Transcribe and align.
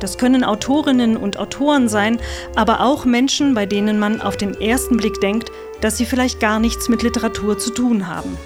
Das 0.00 0.18
können 0.18 0.44
Autorinnen 0.44 1.16
und 1.16 1.38
Autoren 1.38 1.88
sein, 1.88 2.18
aber 2.54 2.80
auch 2.80 3.04
Menschen, 3.04 3.54
bei 3.54 3.66
denen 3.66 3.98
man 3.98 4.20
auf 4.20 4.36
den 4.36 4.60
ersten 4.60 4.96
Blick 4.96 5.20
denkt, 5.20 5.50
dass 5.80 5.96
sie 5.96 6.06
vielleicht 6.06 6.40
gar 6.40 6.58
nichts 6.58 6.88
mit 6.88 7.02
Literatur 7.02 7.58
zu 7.58 7.70
tun 7.70 8.06
haben. 8.06 8.36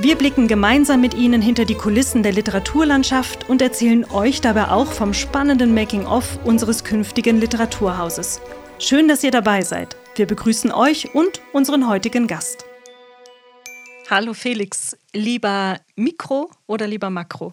Wir 0.00 0.14
blicken 0.16 0.46
gemeinsam 0.46 1.00
mit 1.00 1.14
Ihnen 1.14 1.42
hinter 1.42 1.64
die 1.64 1.74
Kulissen 1.74 2.22
der 2.22 2.32
Literaturlandschaft 2.32 3.48
und 3.48 3.60
erzählen 3.60 4.04
euch 4.12 4.40
dabei 4.40 4.68
auch 4.68 4.92
vom 4.92 5.12
spannenden 5.12 5.74
Making-of 5.74 6.38
unseres 6.44 6.84
künftigen 6.84 7.40
Literaturhauses. 7.40 8.40
Schön, 8.78 9.08
dass 9.08 9.24
ihr 9.24 9.32
dabei 9.32 9.62
seid. 9.62 9.96
Wir 10.14 10.26
begrüßen 10.26 10.70
euch 10.70 11.14
und 11.16 11.42
unseren 11.52 11.88
heutigen 11.88 12.28
Gast. 12.28 12.64
Hallo 14.08 14.34
Felix, 14.34 14.96
lieber 15.12 15.80
Mikro 15.96 16.50
oder 16.68 16.86
lieber 16.86 17.10
Makro? 17.10 17.52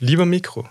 Lieber 0.00 0.26
Mikro. 0.26 0.68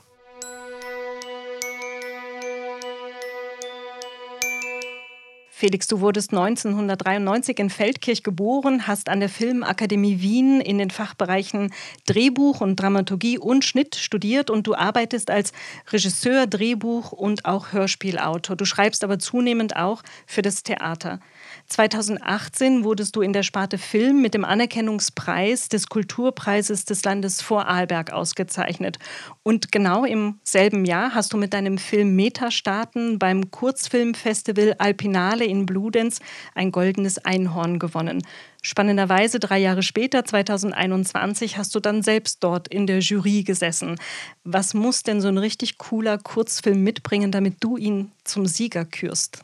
Felix, 5.59 5.88
du 5.88 6.02
wurdest 6.02 6.34
1993 6.34 7.57
in 7.57 7.71
Feldkirch 7.71 8.21
geboren, 8.21 8.85
hast 8.85 9.09
an 9.09 9.20
der 9.20 9.27
Filmakademie 9.27 10.21
Wien 10.21 10.62
in 10.62 10.77
den 10.77 10.91
Fachbereichen 10.91 11.73
Drehbuch 12.05 12.62
und 12.62 12.76
Dramaturgie 12.76 13.40
und 13.40 13.65
Schnitt 13.65 13.95
studiert 13.95 14.51
und 14.51 14.67
du 14.67 14.76
arbeitest 14.76 15.32
als 15.32 15.54
Regisseur, 15.91 16.45
Drehbuch 16.45 17.12
und 17.12 17.45
auch 17.45 17.71
Hörspielautor. 17.71 18.55
Du 18.55 18.65
schreibst 18.65 19.04
aber 19.04 19.17
zunehmend 19.17 19.76
auch 19.76 20.04
für 20.27 20.43
das 20.43 20.62
Theater. 20.62 21.21
2018 21.65 22.84
wurdest 22.84 23.15
du 23.15 23.21
in 23.21 23.34
der 23.34 23.41
Sparte 23.41 23.79
Film 23.79 24.21
mit 24.21 24.35
dem 24.35 24.45
Anerkennungspreis 24.45 25.70
des 25.70 25.89
Kulturpreises 25.89 26.85
des 26.85 27.04
Landes 27.04 27.41
Vorarlberg 27.41 28.13
ausgezeichnet. 28.13 28.99
Und 29.41 29.71
genau 29.71 30.05
im 30.05 30.39
selben 30.43 30.85
Jahr 30.85 31.15
hast 31.15 31.34
du 31.34 31.37
mit 31.37 31.55
deinem 31.55 31.79
Film 31.79 32.15
Metastarten 32.15 33.17
beim 33.17 33.49
Kurzfilmfestival 33.49 34.76
Alpinale 34.77 35.46
in 35.48 35.65
Bludenz 35.65 36.20
ein 36.55 36.71
goldenes 36.71 37.17
Einhorn 37.20 37.79
gewonnen. 37.79 38.23
Spannenderweise 38.62 39.40
drei 39.40 39.59
Jahre 39.59 39.84
später, 39.84 40.26
2021, 40.26 41.57
hast 41.57 41.73
du 41.73 41.79
dann 41.79 42.04
selbst 42.04 42.43
dort 42.43 42.67
in 42.67 42.85
der 42.85 42.99
Jury 42.99 43.43
gesessen. 43.43 43.95
Was 44.43 44.73
muss 44.73 45.04
denn 45.04 45.21
so 45.21 45.27
ein 45.27 45.37
richtig 45.37 45.77
cooler 45.77 46.17
Kurzfilm 46.17 46.84
mitbringen, 46.84 47.31
damit 47.31 47.55
du 47.62 47.77
ihn 47.77 48.12
zum 48.23 48.45
Sieger 48.45 48.85
kürst? 48.85 49.43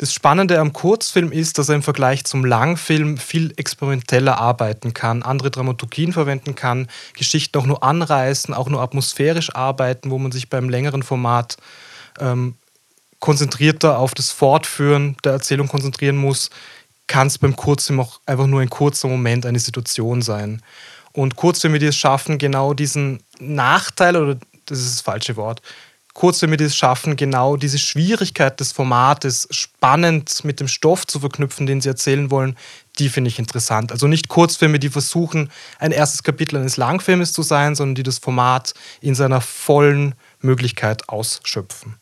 Das 0.00 0.14
Spannende 0.14 0.58
am 0.58 0.72
Kurzfilm 0.72 1.30
ist, 1.30 1.58
dass 1.58 1.68
er 1.68 1.74
im 1.74 1.82
Vergleich 1.82 2.24
zum 2.24 2.46
Langfilm 2.46 3.18
viel 3.18 3.52
experimenteller 3.58 4.38
arbeiten 4.38 4.94
kann, 4.94 5.22
andere 5.22 5.50
Dramaturgien 5.50 6.14
verwenden 6.14 6.54
kann, 6.54 6.88
Geschichten 7.18 7.58
auch 7.58 7.66
nur 7.66 7.82
anreißen, 7.82 8.54
auch 8.54 8.70
nur 8.70 8.80
atmosphärisch 8.80 9.54
arbeiten, 9.54 10.10
wo 10.10 10.16
man 10.16 10.32
sich 10.32 10.48
beim 10.48 10.70
längeren 10.70 11.02
Format 11.02 11.58
ähm, 12.18 12.54
konzentrierter 13.20 13.98
auf 13.98 14.14
das 14.14 14.30
Fortführen 14.32 15.16
der 15.24 15.32
Erzählung 15.32 15.68
konzentrieren 15.68 16.16
muss, 16.16 16.50
kann 17.06 17.26
es 17.26 17.38
beim 17.38 17.56
Kurzfilm 17.56 18.00
auch 18.00 18.20
einfach 18.26 18.46
nur 18.46 18.60
ein 18.60 18.70
kurzer 18.70 19.08
Moment, 19.08 19.46
eine 19.46 19.58
Situation 19.58 20.22
sein. 20.22 20.62
Und 21.12 21.36
Kurzfilme, 21.36 21.78
die 21.78 21.86
es 21.86 21.96
schaffen, 21.96 22.38
genau 22.38 22.72
diesen 22.72 23.20
Nachteil, 23.40 24.16
oder 24.16 24.38
das 24.66 24.78
ist 24.78 24.94
das 24.94 25.00
falsche 25.00 25.36
Wort, 25.36 25.60
Kurzfilme, 26.14 26.56
die 26.56 26.64
es 26.64 26.76
schaffen, 26.76 27.16
genau 27.16 27.56
diese 27.56 27.78
Schwierigkeit 27.78 28.58
des 28.58 28.72
Formates 28.72 29.48
spannend 29.50 30.44
mit 30.44 30.60
dem 30.60 30.68
Stoff 30.68 31.06
zu 31.06 31.20
verknüpfen, 31.20 31.66
den 31.66 31.80
sie 31.80 31.88
erzählen 31.88 32.30
wollen, 32.30 32.56
die 32.98 33.08
finde 33.08 33.28
ich 33.28 33.38
interessant. 33.38 33.92
Also 33.92 34.06
nicht 34.06 34.28
Kurzfilme, 34.28 34.78
die 34.78 34.90
versuchen, 34.90 35.50
ein 35.78 35.92
erstes 35.92 36.22
Kapitel 36.22 36.56
eines 36.56 36.76
Langfilmes 36.76 37.32
zu 37.32 37.42
sein, 37.42 37.74
sondern 37.74 37.94
die 37.94 38.02
das 38.02 38.18
Format 38.18 38.74
in 39.00 39.14
seiner 39.14 39.40
vollen 39.40 40.14
Möglichkeit 40.40 41.08
ausschöpfen. 41.08 41.96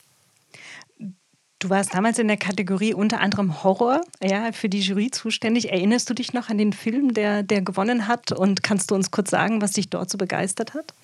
Du 1.60 1.70
warst 1.70 1.92
damals 1.92 2.20
in 2.20 2.28
der 2.28 2.36
Kategorie 2.36 2.94
unter 2.94 3.20
anderem 3.20 3.64
Horror 3.64 4.00
ja, 4.22 4.52
für 4.52 4.68
die 4.68 4.80
Jury 4.80 5.10
zuständig. 5.10 5.72
Erinnerst 5.72 6.08
du 6.08 6.14
dich 6.14 6.32
noch 6.32 6.50
an 6.50 6.58
den 6.58 6.72
Film, 6.72 7.14
der, 7.14 7.42
der 7.42 7.62
gewonnen 7.62 8.06
hat? 8.06 8.30
Und 8.30 8.62
kannst 8.62 8.92
du 8.92 8.94
uns 8.94 9.10
kurz 9.10 9.30
sagen, 9.30 9.60
was 9.60 9.72
dich 9.72 9.90
dort 9.90 10.08
so 10.08 10.18
begeistert 10.18 10.74
hat? 10.74 10.94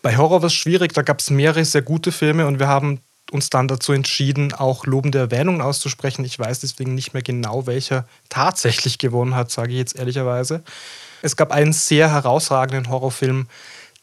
Bei 0.00 0.16
Horror 0.16 0.40
war 0.40 0.46
es 0.46 0.54
schwierig, 0.54 0.94
da 0.94 1.02
gab 1.02 1.20
es 1.20 1.28
mehrere 1.28 1.62
sehr 1.66 1.82
gute 1.82 2.12
Filme 2.12 2.46
und 2.46 2.58
wir 2.58 2.68
haben 2.68 3.00
uns 3.30 3.50
dann 3.50 3.68
dazu 3.68 3.92
entschieden, 3.92 4.54
auch 4.54 4.86
lobende 4.86 5.18
Erwähnungen 5.18 5.60
auszusprechen. 5.60 6.24
Ich 6.24 6.38
weiß 6.38 6.60
deswegen 6.60 6.94
nicht 6.94 7.12
mehr 7.12 7.22
genau, 7.22 7.66
welcher 7.66 8.06
tatsächlich 8.30 8.96
gewonnen 8.96 9.34
hat, 9.34 9.50
sage 9.50 9.72
ich 9.72 9.78
jetzt 9.78 9.98
ehrlicherweise. 9.98 10.62
Es 11.20 11.36
gab 11.36 11.52
einen 11.52 11.74
sehr 11.74 12.10
herausragenden 12.10 12.88
Horrorfilm, 12.88 13.48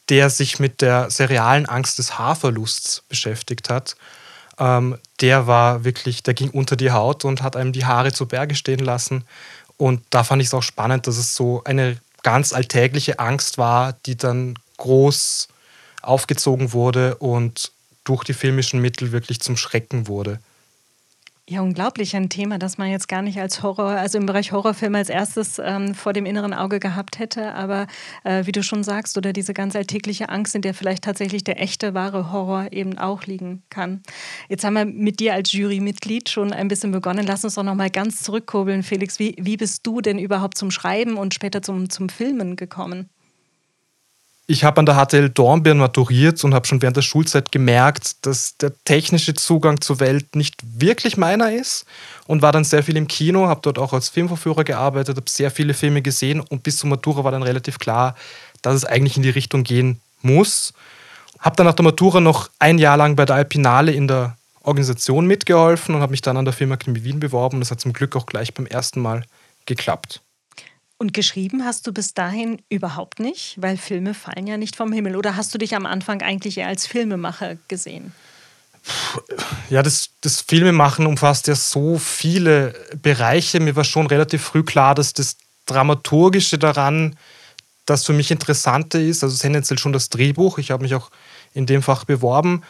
der 0.10 0.30
sich 0.30 0.60
mit 0.60 0.82
der 0.82 1.10
serialen 1.10 1.66
Angst 1.66 1.98
des 1.98 2.20
Haarverlusts 2.20 3.04
beschäftigt 3.10 3.72
hat. 3.72 3.96
Ähm, 4.60 4.98
der 5.22 5.48
war 5.48 5.84
wirklich, 5.84 6.24
der 6.24 6.34
ging 6.34 6.50
unter 6.50 6.76
die 6.76 6.92
Haut 6.92 7.26
und 7.26 7.42
hat 7.42 7.56
einem 7.56 7.74
die 7.74 7.86
Haare 7.86 8.12
zu 8.12 8.28
Berge 8.28 8.56
stehen 8.56 8.80
lassen. 8.80 9.24
Und 9.78 10.02
da 10.10 10.24
fand 10.24 10.42
ich 10.42 10.48
es 10.48 10.54
auch 10.54 10.64
spannend, 10.64 11.08
dass 11.08 11.18
es 11.18 11.36
so 11.36 11.64
eine 11.64 11.98
ganz 12.24 12.54
alltägliche 12.54 13.20
Angst 13.20 13.58
war, 13.58 13.94
die 14.06 14.18
dann 14.18 14.56
groß 14.78 15.48
aufgezogen 16.02 16.74
wurde 16.74 17.16
und 17.16 17.72
durch 18.04 18.24
die 18.24 18.34
filmischen 18.34 18.82
Mittel 18.82 19.12
wirklich 19.12 19.40
zum 19.42 19.58
Schrecken 19.58 20.08
wurde. 20.08 20.40
Ja, 21.50 21.62
unglaublich 21.62 22.14
ein 22.14 22.28
Thema, 22.28 22.60
das 22.60 22.78
man 22.78 22.92
jetzt 22.92 23.08
gar 23.08 23.22
nicht 23.22 23.40
als 23.40 23.64
Horror, 23.64 23.92
also 23.92 24.18
im 24.18 24.26
Bereich 24.26 24.52
Horrorfilm 24.52 24.96
als 24.96 25.08
erstes 25.08 25.62
ähm, 25.64 25.96
vor 25.96 26.12
dem 26.12 26.26
inneren 26.26 26.54
Auge 26.54 26.82
gehabt 26.82 27.20
hätte. 27.20 27.54
Aber 27.54 27.88
äh, 28.26 28.46
wie 28.46 28.52
du 28.52 28.64
schon 28.64 28.84
sagst, 28.84 29.18
oder 29.18 29.32
diese 29.32 29.54
ganz 29.54 29.74
alltägliche 29.74 30.28
Angst, 30.28 30.56
in 30.56 30.62
der 30.62 30.74
vielleicht 30.74 31.06
tatsächlich 31.06 31.46
der 31.46 31.62
echte, 31.62 31.94
wahre 31.94 32.34
Horror 32.34 32.74
eben 32.74 32.98
auch 32.98 33.24
liegen 33.24 33.64
kann. 33.70 34.04
Jetzt 34.50 34.66
haben 34.66 34.74
wir 34.74 34.84
mit 34.84 35.22
dir 35.22 35.36
als 35.36 35.54
Jurymitglied 35.54 36.28
schon 36.28 36.52
ein 36.52 36.68
bisschen 36.68 36.92
begonnen. 36.92 37.26
Lass 37.26 37.46
uns 37.46 37.56
doch 37.56 37.64
nochmal 37.64 37.92
ganz 37.92 38.24
zurückkurbeln, 38.24 38.84
Felix. 38.84 39.18
Wie, 39.18 39.38
wie 39.40 39.56
bist 39.56 39.88
du 39.88 40.02
denn 40.02 40.20
überhaupt 40.20 40.58
zum 40.58 40.70
Schreiben 40.70 41.16
und 41.16 41.34
später 41.34 41.62
zum, 41.62 41.90
zum 41.90 42.10
Filmen 42.10 42.58
gekommen? 42.58 43.10
Ich 44.50 44.64
habe 44.64 44.80
an 44.80 44.86
der 44.86 44.96
HTL 44.96 45.30
Dornbirn 45.30 45.78
maturiert 45.78 46.42
und 46.46 46.54
habe 46.54 46.66
schon 46.66 46.82
während 46.82 46.96
der 46.96 47.02
Schulzeit 47.02 47.52
gemerkt, 47.52 48.26
dass 48.26 48.56
der 48.56 48.72
technische 48.86 49.34
Zugang 49.34 49.82
zur 49.82 50.00
Welt 50.00 50.38
nicht 50.38 50.62
wirklich 50.64 51.18
meiner 51.18 51.52
ist 51.52 51.86
und 52.28 52.42
war 52.42 52.54
dann 52.54 52.64
sehr 52.64 52.82
viel 52.82 52.96
im 52.96 53.10
Kino, 53.10 53.48
habe 53.48 53.60
dort 53.62 53.78
auch 53.78 53.92
als 53.92 54.08
Filmverführer 54.08 54.64
gearbeitet, 54.64 55.18
habe 55.18 55.30
sehr 55.30 55.52
viele 55.52 55.74
Filme 55.74 56.02
gesehen 56.02 56.40
und 56.40 56.64
bis 56.64 56.78
zur 56.78 56.90
Matura 56.90 57.26
war 57.26 57.32
dann 57.32 57.44
relativ 57.44 57.78
klar, 57.78 58.16
dass 58.62 58.74
es 58.74 58.86
eigentlich 58.86 59.18
in 59.18 59.24
die 59.24 59.30
Richtung 59.30 59.66
gehen 59.66 60.00
muss. 60.22 60.74
Habe 61.40 61.58
dann 61.58 61.66
nach 61.66 61.74
der 61.74 61.84
Matura 61.84 62.22
noch 62.22 62.50
ein 62.58 62.78
Jahr 62.78 62.96
lang 62.96 63.18
bei 63.18 63.26
der 63.26 63.36
Alpinale 63.36 63.92
in 63.92 64.08
der 64.08 64.38
Organisation 64.64 65.28
mitgeholfen 65.28 65.94
und 65.94 66.02
habe 66.02 66.12
mich 66.12 66.22
dann 66.22 66.38
an 66.38 66.46
der 66.46 66.54
Firma 66.54 66.76
Filmakademie 66.76 67.04
Wien 67.04 67.20
beworben. 67.20 67.60
Das 67.60 67.72
hat 67.72 67.82
zum 67.82 67.92
Glück 67.92 68.16
auch 68.16 68.26
gleich 68.26 68.54
beim 68.54 68.66
ersten 68.66 69.02
Mal 69.02 69.24
geklappt. 69.66 70.22
Und 71.00 71.14
geschrieben 71.14 71.64
hast 71.64 71.86
du 71.86 71.94
bis 71.94 72.16
dahin 72.16 72.60
überhaupt 72.70 73.20
nicht, 73.20 73.56
weil 73.62 73.78
Filme 73.78 74.16
fallen 74.16 74.48
ja 74.48 74.58
nicht 74.58 74.76
vom 74.76 74.92
Himmel. 74.92 75.16
Oder 75.16 75.36
hast 75.36 75.54
du 75.54 75.60
dich 75.60 75.76
am 75.76 75.86
Anfang 75.86 76.24
eigentlich 76.24 76.58
eher 76.58 76.68
als 76.68 76.88
Filmemacher 76.88 77.58
gesehen? 77.68 78.14
Ja, 79.70 79.84
das, 79.84 80.10
das 80.22 80.42
Filmemachen 80.42 81.06
umfasst 81.06 81.48
ja 81.48 81.56
so 81.56 82.00
viele 82.00 82.74
Bereiche. 83.02 83.60
Mir 83.60 83.76
war 83.76 83.84
schon 83.84 84.08
relativ 84.08 84.42
früh 84.42 84.64
klar, 84.64 84.96
dass 84.96 85.14
das 85.14 85.38
Dramaturgische 85.66 86.58
daran 86.58 87.16
das 87.86 88.06
für 88.06 88.14
mich 88.14 88.32
Interessante 88.32 89.00
ist. 89.00 89.24
Also 89.24 89.38
tendenziell 89.38 89.78
schon 89.78 89.94
das 89.94 90.10
Drehbuch. 90.10 90.58
Ich 90.58 90.72
habe 90.72 90.84
mich 90.84 90.96
auch 90.96 91.10
in 91.54 91.66
dem 91.66 91.84
Fach 91.84 92.06
beworben. 92.06 92.64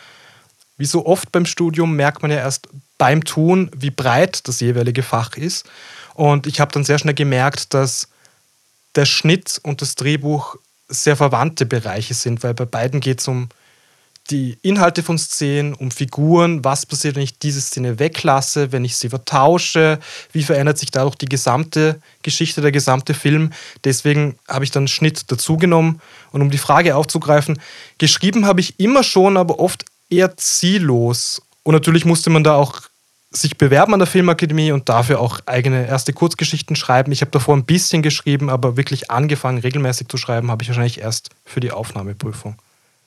Wie 0.78 0.86
so 0.86 1.06
oft 1.06 1.32
beim 1.32 1.46
Studium 1.46 1.96
merkt 1.96 2.22
man 2.22 2.32
ja 2.32 2.38
erst 2.38 2.68
beim 2.98 3.24
Tun, 3.24 3.72
wie 3.76 3.90
breit 3.90 4.48
das 4.48 4.60
jeweilige 4.60 5.04
Fach 5.04 5.36
ist. 5.36 5.68
Und 6.14 6.48
ich 6.48 6.60
habe 6.60 6.72
dann 6.72 6.84
sehr 6.84 7.00
schnell 7.00 7.14
gemerkt, 7.14 7.74
dass 7.74 8.10
der 8.98 9.06
Schnitt 9.06 9.60
und 9.64 9.82
das 9.82 9.96
Drehbuch 9.96 10.56
sehr 10.90 11.16
verwandte 11.16 11.66
Bereiche 11.66 12.14
sind, 12.14 12.44
weil 12.44 12.54
bei 12.54 12.66
beiden 12.66 13.00
geht 13.00 13.22
es 13.22 13.28
um 13.28 13.50
die 14.30 14.58
Inhalte 14.62 15.04
von 15.04 15.18
Szenen, 15.18 15.74
um 15.74 15.90
Figuren, 15.90 16.64
was 16.64 16.86
passiert, 16.86 17.16
wenn 17.16 17.24
ich 17.24 17.40
diese 17.40 17.62
Szene 17.62 17.98
weglasse, 18.00 18.72
wenn 18.72 18.84
ich 18.84 18.98
sie 18.98 19.10
vertausche, 19.10 20.00
wie 20.34 20.44
verändert 20.44 20.78
sich 20.78 20.92
dadurch 20.92 21.16
die 21.16 21.30
gesamte 21.30 22.02
Geschichte, 22.24 22.62
der 22.62 22.74
gesamte 22.74 23.14
Film. 23.14 23.54
Deswegen 23.86 24.38
habe 24.48 24.66
ich 24.66 24.72
dann 24.72 24.90
Schnitt 24.90 25.32
dazugenommen. 25.32 26.02
Und 26.32 26.42
um 26.42 26.52
die 26.52 26.58
Frage 26.58 26.96
aufzugreifen, 26.98 27.60
geschrieben 28.00 28.46
habe 28.46 28.60
ich 28.60 28.80
immer 28.80 29.04
schon, 29.04 29.38
aber 29.38 29.60
oft 29.60 29.86
eher 30.10 30.36
ziellos. 30.36 31.42
Und 31.64 31.74
natürlich 31.74 32.04
musste 32.04 32.30
man 32.30 32.44
da 32.44 32.56
auch 32.56 32.82
sich 33.30 33.58
bewerben 33.58 33.94
an 33.94 34.00
der 34.00 34.08
Filmakademie 34.08 34.72
und 34.72 34.90
dafür 34.90 35.20
auch 35.20 35.40
eigene 35.46 35.86
erste 35.88 36.14
Kurzgeschichten 36.14 36.76
schreiben. 36.76 37.12
Ich 37.12 37.22
habe 37.22 37.32
davor 37.32 37.56
ein 37.56 37.66
bisschen 37.66 38.02
geschrieben, 38.02 38.50
aber 38.50 38.78
wirklich 38.78 39.12
angefangen, 39.12 39.60
regelmäßig 39.60 40.08
zu 40.08 40.18
schreiben, 40.18 40.50
habe 40.50 40.64
ich 40.64 40.70
wahrscheinlich 40.70 41.02
erst 41.02 41.30
für 41.46 41.60
die 41.60 41.72
Aufnahmeprüfung. 41.72 42.56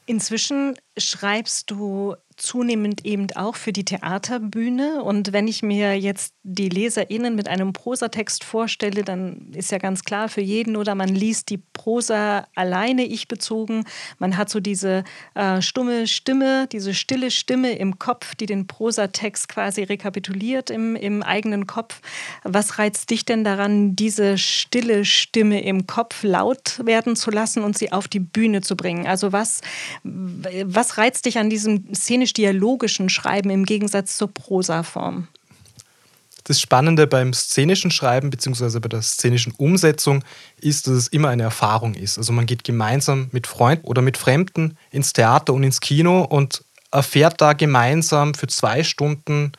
Inzwischen 0.07 0.77
schreibst 0.99 1.71
du 1.71 2.17
zunehmend 2.41 3.05
eben 3.05 3.27
auch 3.35 3.57
für 3.57 3.73
die 3.73 3.85
Theaterbühne. 3.85 5.03
Und 5.03 5.33
wenn 5.33 5.47
ich 5.47 5.63
mir 5.63 5.99
jetzt 5.99 6.35
die 6.43 6.69
LeserInnen 6.69 7.35
mit 7.35 7.49
einem 7.49 7.73
Prosatext 7.73 8.45
vorstelle, 8.45 9.03
dann 9.05 9.53
ist 9.55 9.71
ja 9.71 9.79
ganz 9.79 10.05
klar 10.05 10.29
für 10.29 10.41
jeden 10.41 10.77
oder 10.77 10.95
man 10.95 11.09
liest 11.09 11.51
die 11.51 11.59
Prosa 11.59 12.47
alleine 12.55 13.05
ich 13.05 13.29
bezogen. 13.29 13.85
Man 14.19 14.37
hat 14.37 14.51
so 14.51 14.61
diese 14.61 15.05
äh, 15.35 15.61
stumme 15.63 16.07
Stimme, 16.07 16.67
diese 16.67 16.95
stille 16.95 17.31
Stimme 17.31 17.73
im 17.73 17.99
Kopf, 17.99 18.35
die 18.35 18.47
den 18.47 18.67
Prosatext 18.67 19.49
quasi 19.49 19.83
rekapituliert 19.83 20.71
im, 20.71 20.97
im 20.97 21.23
eigenen 21.23 21.67
Kopf. 21.67 22.01
Was 22.43 22.79
reizt 22.79 23.11
dich 23.11 23.25
denn 23.25 23.45
daran, 23.45 23.97
diese 23.97 24.39
stille 24.39 25.05
Stimme 25.05 25.63
im 25.63 25.87
Kopf 25.87 26.23
laut 26.23 26.81
werden 26.85 27.17
zu 27.17 27.31
lassen 27.31 27.63
und 27.63 27.77
sie 27.77 27.93
auf 27.93 28.09
die 28.09 28.21
Bühne 28.21 28.61
zu 28.63 28.77
bringen? 28.77 29.07
Also 29.07 29.33
was, 29.33 29.61
was 30.03 30.99
reizt 30.99 31.27
dich 31.27 31.39
an 31.39 31.51
diesem 31.51 31.95
szenisch-dialogischen 32.31 33.09
Schreiben 33.09 33.51
im 33.51 33.65
Gegensatz 33.65 34.17
zur 34.17 34.33
Prosaform? 34.33 35.29
Das 36.45 36.61
Spannende 36.61 37.07
beim 37.07 37.33
szenischen 37.33 37.91
Schreiben 37.91 38.31
bzw. 38.31 38.81
bei 38.81 38.89
der 38.89 39.03
szenischen 39.03 39.53
Umsetzung 39.57 40.25
ist, 40.61 40.87
dass 40.87 40.95
es 40.95 41.09
immer 41.09 41.29
eine 41.29 41.43
Erfahrung 41.43 41.95
ist. 41.95 42.19
Also 42.19 42.33
man 42.33 42.47
geht 42.47 42.65
gemeinsam 42.65 43.29
mit 43.33 43.47
Freunden 43.47 43.87
oder 43.87 44.03
mit 44.03 44.17
Fremden 44.17 44.77
ins 44.91 45.13
Theater 45.13 45.53
und 45.53 45.63
ins 45.63 45.81
Kino 45.81 46.23
und 46.23 46.65
erfährt 46.91 47.41
da 47.41 47.53
gemeinsam 47.53 48.35
für 48.35 48.49
zwei 48.49 48.83
Stunden 48.83 49.53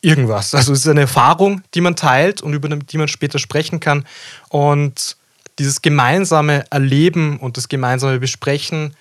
irgendwas. 0.00 0.54
Also 0.54 0.72
es 0.72 0.80
ist 0.80 0.88
eine 0.88 1.02
Erfahrung, 1.02 1.62
die 1.74 1.80
man 1.80 1.96
teilt 1.96 2.42
und 2.42 2.52
über 2.52 2.68
die 2.68 2.98
man 2.98 3.08
später 3.08 3.38
sprechen 3.38 3.80
kann. 3.80 4.04
Und 4.50 5.16
dieses 5.58 5.82
gemeinsame 5.82 6.70
Erleben 6.70 7.38
und 7.38 7.56
das 7.56 7.68
gemeinsame 7.68 8.20
Besprechen 8.20 8.94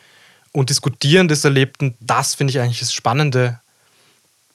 und 0.54 0.70
Diskutieren 0.70 1.28
des 1.28 1.44
Erlebten, 1.44 1.96
das 2.00 2.36
finde 2.36 2.52
ich 2.52 2.60
eigentlich 2.60 2.80
das 2.80 2.94
Spannende 2.94 3.60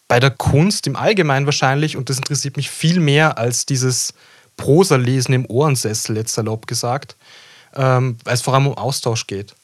bei 0.06 0.20
der 0.20 0.30
Kunst 0.30 0.86
im 0.86 0.96
Allgemeinen 0.96 1.44
wahrscheinlich. 1.44 1.96
Und 1.96 2.08
das 2.08 2.16
interessiert 2.16 2.56
mich 2.56 2.70
viel 2.70 3.00
mehr 3.00 3.36
als 3.36 3.66
dieses 3.66 4.14
Prosa-Lesen 4.56 5.34
im 5.34 5.46
Ohrensessel, 5.46 6.16
jetzt 6.16 6.32
salopp 6.32 6.66
gesagt, 6.66 7.16
ähm, 7.74 8.16
weil 8.24 8.34
es 8.34 8.42
vor 8.42 8.54
allem 8.54 8.68
um 8.68 8.78
Austausch 8.78 9.26
geht. 9.26 9.54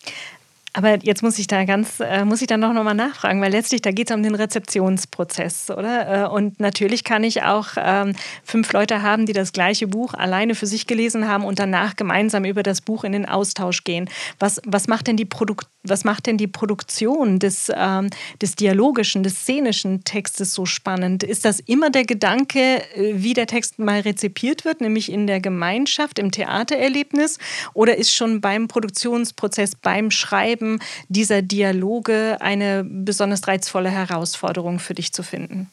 Aber 0.76 0.99
jetzt 1.03 1.23
muss 1.23 1.38
ich 1.38 1.47
da 1.47 1.65
ganz, 1.65 2.00
äh, 2.00 2.25
muss 2.25 2.43
ich 2.43 2.49
dann 2.49 2.61
noch 2.61 2.73
mal 2.73 2.94
nachfragen, 2.94 3.41
weil 3.41 3.53
letztlich 3.53 3.81
da 3.81 3.93
geht 3.93 4.11
es 4.11 4.17
um 4.17 4.25
den 4.25 4.35
Rezeptionsprozess, 4.35 5.71
oder? 5.71 6.25
Äh, 6.25 6.29
und 6.29 6.59
natürlich 6.59 7.05
kann 7.05 7.23
ich 7.23 7.44
auch 7.44 7.69
ähm, 7.76 8.15
fünf 8.43 8.73
Leute 8.73 9.00
haben, 9.00 9.25
die 9.25 9.32
das 9.32 9.53
gleiche 9.53 9.87
Buch 9.87 10.15
alleine 10.15 10.56
für 10.56 10.67
sich 10.67 10.88
gelesen 10.88 11.29
haben 11.29 11.44
und 11.44 11.61
danach 11.61 11.94
gemeinsam 11.94 12.44
über 12.44 12.65
das 12.65 12.81
Buch 12.81 13.05
in 13.05 13.12
den 13.12 13.26
Austausch 13.26 13.85
gehen. 13.85 14.11
Was, 14.41 14.61
was 14.67 14.88
macht 14.88 15.06
denn 15.06 15.17
die 15.17 15.25
Produkt 15.25 15.69
was 15.85 16.05
macht 16.05 16.26
denn 16.26 16.38
die 16.38 16.47
Produktion 16.47 17.38
des, 17.38 17.71
ähm, 17.75 18.09
des 18.41 18.56
dialogischen, 18.56 19.23
des 19.23 19.43
szenischen 19.43 20.03
Textes 20.05 20.55
so 20.55 20.65
spannend? 20.65 21.23
Ist 21.23 21.44
das 21.44 21.61
immer 21.61 21.91
der 21.91 22.05
Gedanke, 22.05 22.82
äh, 22.94 23.12
wie 23.17 23.35
der 23.35 23.47
Text 23.47 23.79
mal 23.79 24.00
rezipiert 24.00 24.65
wird, 24.65 24.81
nämlich 24.81 25.12
in 25.12 25.26
der 25.26 25.41
Gemeinschaft, 25.41 26.19
im 26.19 26.31
Theatererlebnis? 26.31 27.38
Oder 27.75 27.99
ist 27.99 28.15
schon 28.15 28.41
beim 28.41 28.67
Produktionsprozess, 28.67 29.76
beim 29.76 30.11
Schreiben 30.11 30.63
dieser 31.08 31.43
Dialoge 31.43 32.38
eine 32.40 32.84
besonders 32.84 33.46
reizvolle 33.46 33.90
Herausforderung 33.90 34.78
für 34.78 34.94
dich 34.94 35.12
zu 35.12 35.22
finden? 35.22 35.70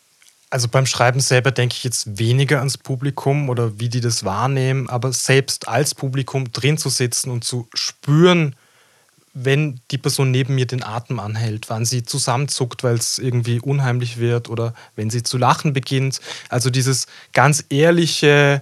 Also 0.50 0.68
beim 0.68 0.86
Schreiben 0.86 1.22
selber 1.22 1.52
denke 1.52 1.76
ich 1.78 1.84
jetzt 1.86 2.20
weniger 2.20 2.60
ans 2.60 2.78
Publikum 2.78 3.50
oder 3.50 3.80
wie 3.80 3.88
die 3.88 4.02
das 4.02 4.26
wahrnehmen, 4.26 4.90
aber 4.90 5.14
selbst 5.14 5.70
als 5.70 5.96
Publikum 5.96 6.52
drin 6.52 6.78
zu 6.78 6.90
sitzen 6.90 7.32
und 7.32 7.46
zu 7.46 7.70
spüren, 7.74 8.56
wenn 9.34 9.80
die 9.92 9.98
Person 9.98 10.30
neben 10.30 10.56
mir 10.56 10.68
den 10.68 10.84
Atem 10.84 11.22
anhält, 11.22 11.70
wann 11.70 11.86
sie 11.86 12.04
zusammenzuckt, 12.04 12.84
weil 12.84 12.96
es 12.96 13.18
irgendwie 13.18 13.62
unheimlich 13.62 14.18
wird 14.18 14.50
oder 14.50 14.74
wenn 14.98 15.10
sie 15.10 15.24
zu 15.24 15.38
lachen 15.38 15.72
beginnt. 15.72 16.20
Also 16.50 16.70
dieses 16.70 17.08
ganz 17.32 17.64
ehrliche, 17.70 18.62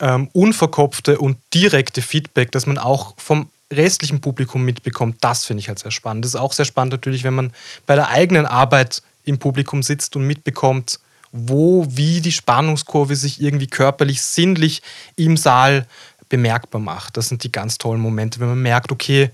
ähm, 0.00 0.28
unverkopfte 0.32 1.18
und 1.18 1.38
direkte 1.54 2.02
Feedback, 2.02 2.50
das 2.52 2.66
man 2.66 2.78
auch 2.78 3.14
vom 3.16 3.48
restlichen 3.72 4.20
Publikum 4.20 4.64
mitbekommt, 4.64 5.16
das 5.20 5.44
finde 5.44 5.60
ich 5.60 5.68
halt 5.68 5.78
sehr 5.78 5.90
spannend. 5.90 6.24
Das 6.24 6.34
ist 6.34 6.40
auch 6.40 6.52
sehr 6.52 6.64
spannend 6.64 6.92
natürlich, 6.92 7.24
wenn 7.24 7.34
man 7.34 7.52
bei 7.86 7.94
der 7.94 8.08
eigenen 8.08 8.46
Arbeit 8.46 9.02
im 9.24 9.38
Publikum 9.38 9.82
sitzt 9.82 10.16
und 10.16 10.26
mitbekommt, 10.26 11.00
wo, 11.32 11.86
wie 11.90 12.20
die 12.20 12.32
Spannungskurve 12.32 13.14
sich 13.14 13.40
irgendwie 13.40 13.66
körperlich, 13.66 14.22
sinnlich 14.22 14.82
im 15.16 15.36
Saal 15.36 15.86
bemerkbar 16.28 16.80
macht. 16.80 17.16
Das 17.16 17.28
sind 17.28 17.44
die 17.44 17.52
ganz 17.52 17.78
tollen 17.78 18.00
Momente, 18.00 18.40
wenn 18.40 18.48
man 18.48 18.62
merkt, 18.62 18.90
okay, 18.92 19.30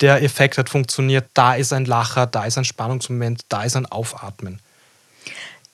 der 0.00 0.22
Effekt 0.22 0.58
hat 0.58 0.68
funktioniert, 0.68 1.26
da 1.34 1.54
ist 1.54 1.72
ein 1.72 1.84
Lacher, 1.84 2.26
da 2.26 2.44
ist 2.44 2.58
ein 2.58 2.64
Spannungsmoment, 2.64 3.44
da 3.48 3.64
ist 3.64 3.76
ein 3.76 3.86
Aufatmen. 3.86 4.60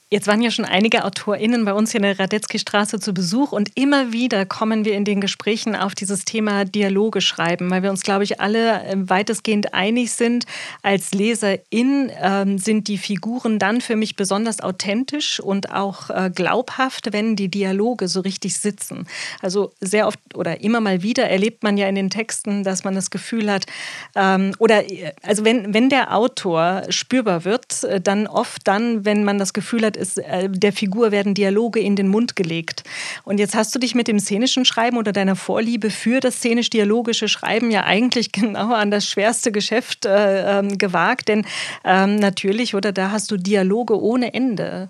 Jetzt 0.08 0.28
waren 0.28 0.40
ja 0.40 0.52
schon 0.52 0.64
einige 0.64 1.04
AutorInnen 1.04 1.64
bei 1.64 1.74
uns 1.74 1.90
hier 1.90 1.98
in 1.98 2.04
der 2.04 2.16
Radetzky-Straße 2.16 3.00
zu 3.00 3.12
Besuch 3.12 3.50
und 3.50 3.70
immer 3.74 4.12
wieder 4.12 4.46
kommen 4.46 4.84
wir 4.84 4.94
in 4.94 5.04
den 5.04 5.20
Gesprächen 5.20 5.74
auf 5.74 5.96
dieses 5.96 6.24
Thema 6.24 6.64
Dialoge 6.64 7.20
schreiben, 7.20 7.68
weil 7.72 7.82
wir 7.82 7.90
uns, 7.90 8.02
glaube 8.02 8.22
ich, 8.22 8.40
alle 8.40 8.84
ähm, 8.84 9.10
weitestgehend 9.10 9.74
einig 9.74 10.12
sind. 10.12 10.46
Als 10.82 11.12
Leserin 11.12 12.12
ähm, 12.22 12.58
sind 12.58 12.86
die 12.86 12.98
Figuren 12.98 13.58
dann 13.58 13.80
für 13.80 13.96
mich 13.96 14.14
besonders 14.14 14.60
authentisch 14.60 15.40
und 15.40 15.72
auch 15.72 16.08
äh, 16.10 16.30
glaubhaft, 16.32 17.12
wenn 17.12 17.34
die 17.34 17.48
Dialoge 17.48 18.06
so 18.06 18.20
richtig 18.20 18.58
sitzen. 18.58 19.08
Also 19.42 19.72
sehr 19.80 20.06
oft 20.06 20.20
oder 20.36 20.60
immer 20.60 20.78
mal 20.78 21.02
wieder 21.02 21.28
erlebt 21.28 21.64
man 21.64 21.76
ja 21.76 21.88
in 21.88 21.96
den 21.96 22.10
Texten, 22.10 22.62
dass 22.62 22.84
man 22.84 22.94
das 22.94 23.10
Gefühl 23.10 23.50
hat, 23.50 23.66
ähm, 24.14 24.52
oder 24.60 24.88
äh, 24.88 25.14
also 25.24 25.44
wenn, 25.44 25.74
wenn 25.74 25.88
der 25.88 26.14
Autor 26.14 26.84
spürbar 26.90 27.44
wird, 27.44 27.82
äh, 27.82 28.00
dann 28.00 28.28
oft 28.28 28.68
dann, 28.68 29.04
wenn 29.04 29.24
man 29.24 29.38
das 29.38 29.52
Gefühl 29.52 29.84
hat, 29.84 29.95
ist, 29.96 30.18
äh, 30.18 30.48
der 30.48 30.72
Figur 30.72 31.10
werden 31.10 31.34
Dialoge 31.34 31.80
in 31.80 31.96
den 31.96 32.08
Mund 32.08 32.36
gelegt. 32.36 32.84
Und 33.24 33.38
jetzt 33.38 33.54
hast 33.54 33.74
du 33.74 33.78
dich 33.78 33.94
mit 33.94 34.08
dem 34.08 34.20
szenischen 34.20 34.64
Schreiben 34.64 34.96
oder 34.96 35.12
deiner 35.12 35.36
Vorliebe 35.36 35.90
für 35.90 36.20
das 36.20 36.36
szenisch-dialogische 36.36 37.28
Schreiben 37.28 37.70
ja 37.70 37.84
eigentlich 37.84 38.32
genau 38.36 38.72
an 38.72 38.90
das 38.90 39.08
schwerste 39.08 39.50
Geschäft 39.52 40.06
äh, 40.06 40.58
ähm, 40.58 40.78
gewagt, 40.78 41.28
denn 41.28 41.44
ähm, 41.84 42.16
natürlich, 42.16 42.74
oder 42.74 42.92
da 42.92 43.10
hast 43.10 43.30
du 43.30 43.36
Dialoge 43.36 44.00
ohne 44.00 44.34
Ende. 44.34 44.88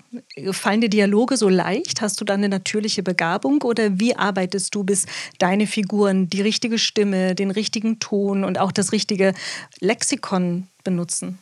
Fallen 0.50 0.80
dir 0.80 0.90
Dialoge 0.90 1.36
so 1.36 1.48
leicht? 1.48 2.00
Hast 2.00 2.20
du 2.20 2.24
da 2.24 2.34
eine 2.34 2.48
natürliche 2.48 3.02
Begabung 3.02 3.62
oder 3.62 3.98
wie 3.98 4.16
arbeitest 4.16 4.74
du, 4.74 4.84
bis 4.84 5.06
deine 5.38 5.66
Figuren 5.66 6.28
die 6.28 6.42
richtige 6.42 6.78
Stimme, 6.78 7.34
den 7.34 7.50
richtigen 7.50 7.98
Ton 7.98 8.44
und 8.44 8.58
auch 8.58 8.72
das 8.72 8.92
richtige 8.92 9.34
Lexikon 9.80 10.66
benutzen? 10.84 11.38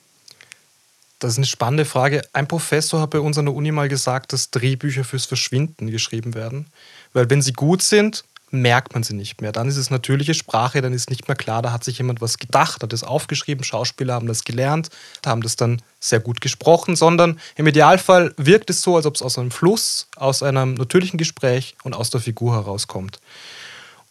Das 1.18 1.32
ist 1.32 1.38
eine 1.38 1.46
spannende 1.46 1.84
Frage. 1.84 2.22
Ein 2.32 2.48
Professor 2.48 3.00
hat 3.00 3.10
bei 3.10 3.20
uns 3.20 3.38
an 3.38 3.46
der 3.46 3.54
Uni 3.54 3.70
mal 3.72 3.88
gesagt, 3.88 4.32
dass 4.32 4.50
Drehbücher 4.50 5.04
fürs 5.04 5.26
Verschwinden 5.26 5.90
geschrieben 5.90 6.34
werden. 6.34 6.66
Weil 7.12 7.30
wenn 7.30 7.40
sie 7.40 7.52
gut 7.52 7.82
sind, 7.82 8.24
merkt 8.50 8.94
man 8.94 9.02
sie 9.02 9.14
nicht 9.14 9.40
mehr. 9.40 9.52
Dann 9.52 9.68
ist 9.68 9.76
es 9.76 9.90
natürliche 9.90 10.34
Sprache, 10.34 10.80
dann 10.80 10.92
ist 10.92 11.10
nicht 11.10 11.28
mehr 11.28 11.36
klar, 11.36 11.60
da 11.60 11.72
hat 11.72 11.84
sich 11.84 11.98
jemand 11.98 12.20
was 12.20 12.38
gedacht, 12.38 12.82
hat 12.82 12.92
es 12.92 13.02
aufgeschrieben, 13.02 13.64
Schauspieler 13.64 14.14
haben 14.14 14.26
das 14.26 14.44
gelernt, 14.44 14.90
haben 15.26 15.42
das 15.42 15.56
dann 15.56 15.82
sehr 16.00 16.20
gut 16.20 16.40
gesprochen, 16.40 16.96
sondern 16.96 17.40
im 17.56 17.66
Idealfall 17.66 18.32
wirkt 18.36 18.70
es 18.70 18.80
so, 18.80 18.96
als 18.96 19.06
ob 19.06 19.16
es 19.16 19.22
aus 19.22 19.38
einem 19.38 19.50
Fluss, 19.50 20.08
aus 20.16 20.42
einem 20.42 20.74
natürlichen 20.74 21.18
Gespräch 21.18 21.74
und 21.82 21.94
aus 21.94 22.10
der 22.10 22.20
Figur 22.20 22.54
herauskommt. 22.54 23.20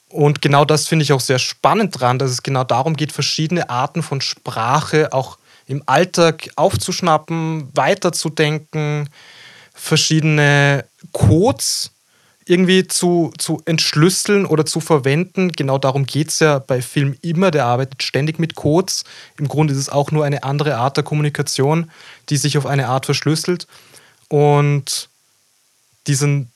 Und 0.10 0.42
genau 0.44 0.64
das 0.64 0.88
finde 0.88 1.04
ich 1.04 1.14
auch 1.14 1.22
sehr 1.22 1.40
spannend 1.40 2.00
dran, 2.00 2.20
dass 2.20 2.30
es 2.30 2.44
genau 2.44 2.64
darum 2.64 2.96
geht, 2.96 3.12
verschiedene 3.12 3.70
Arten 3.70 4.04
von 4.04 4.22
Sprache 4.22 5.12
auch 5.12 5.38
im 5.68 5.84
Alltag 5.86 6.50
aufzuschnappen, 6.56 7.70
weiterzudenken, 7.74 9.10
verschiedene 9.74 10.86
Codes 11.12 11.92
irgendwie 12.46 12.88
zu, 12.88 13.32
zu 13.38 13.62
entschlüsseln 13.66 14.46
oder 14.46 14.66
zu 14.66 14.80
verwenden. 14.80 15.52
Genau 15.52 15.78
darum 15.78 16.06
geht 16.06 16.30
es 16.30 16.40
ja 16.40 16.60
bei 16.60 16.82
Film 16.82 17.16
immer. 17.22 17.52
Der 17.52 17.66
arbeitet 17.66 18.04
ständig 18.04 18.40
mit 18.40 18.56
Codes. 18.56 19.04
Im 19.38 19.48
Grunde 19.48 19.74
ist 19.74 19.80
es 19.80 19.90
auch 19.90 20.12
nur 20.12 20.26
eine 20.26 20.44
andere 20.44 20.76
Art 20.76 20.98
der 20.98 21.04
Kommunikation, 21.04 21.90
die 22.30 22.38
sich 22.38 22.58
auf 22.58 22.66
eine 22.66 22.88
Art 22.88 23.06
verschlüsselt. 23.06 23.68
Und 24.28 25.10
diesen, 26.08 26.52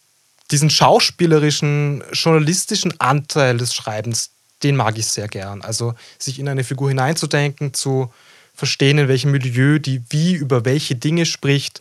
diesen 0.51 0.69
schauspielerischen, 0.69 2.03
journalistischen 2.11 2.99
Anteil 2.99 3.57
des 3.57 3.73
Schreibens, 3.73 4.31
den 4.63 4.75
mag 4.75 4.97
ich 4.97 5.07
sehr 5.07 5.27
gern. 5.27 5.61
Also 5.61 5.93
sich 6.19 6.39
in 6.39 6.49
eine 6.49 6.63
Figur 6.63 6.89
hineinzudenken, 6.89 7.73
zu 7.73 8.11
verstehen, 8.57 8.97
in 8.97 9.07
welchem 9.07 9.31
Milieu 9.31 9.77
die 9.77 10.01
wie 10.09 10.33
über 10.33 10.65
welche 10.65 10.95
Dinge 10.95 11.25
spricht 11.25 11.79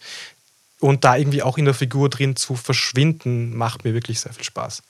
und 0.79 1.05
da 1.05 1.17
irgendwie 1.17 1.43
auch 1.43 1.57
in 1.57 1.65
der 1.65 1.75
Figur 1.75 2.11
drin 2.11 2.37
zu 2.37 2.55
verschwinden, 2.55 3.57
macht 3.57 3.85
mir 3.85 3.95
wirklich 3.95 4.21
sehr 4.21 4.35
viel 4.35 4.45
Spaß. 4.45 4.83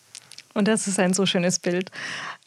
Und 0.53 0.67
das 0.67 0.89
ist 0.89 0.99
ein 0.99 1.15
so 1.15 1.27
schönes 1.27 1.61
Bild. 1.61 1.93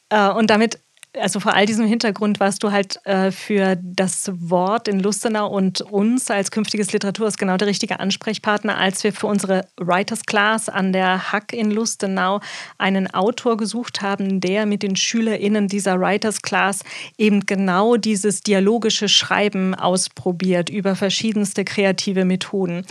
Äh, 0.10 0.30
und 0.30 0.50
damit 0.50 0.80
also 1.18 1.40
vor 1.40 1.56
all 1.56 1.66
diesem 1.66 1.88
Hintergrund 1.88 2.40
warst 2.40 2.62
du 2.62 2.72
halt 2.72 3.04
äh, 3.06 3.32
für 3.32 3.78
das 3.82 4.32
Wort 4.34 4.88
in 4.88 5.00
Lustenau 5.00 5.50
und 5.50 5.82
uns 5.82 6.30
als 6.30 6.52
künftiges 6.52 6.94
Literaturhaus 6.94 7.38
genau 7.38 7.58
der 7.58 7.68
richtige 7.68 8.00
Ansprechpartner, 8.00 8.78
als 8.78 9.04
wir 9.04 9.12
für 9.12 9.26
unsere 9.26 9.66
Writers 9.78 10.24
Class 10.24 10.70
an 10.70 10.94
der 10.94 11.32
Hack 11.32 11.52
in 11.52 11.72
Lustenau 11.72 12.42
einen 12.78 13.12
Autor 13.12 13.58
gesucht 13.58 14.02
haben, 14.02 14.40
der 14.40 14.68
mit 14.68 14.84
den 14.84 14.96
SchülerInnen 14.96 15.68
dieser 15.68 16.00
Writers 16.00 16.44
Class 16.44 16.82
eben 17.18 17.46
genau 17.48 17.98
dieses 17.98 18.42
dialogische 18.42 19.10
Schreiben 19.10 19.74
ausprobiert 19.74 20.70
über 20.70 20.96
verschiedenste 20.96 21.66
kreative 21.66 22.24
Methoden. 22.24 22.86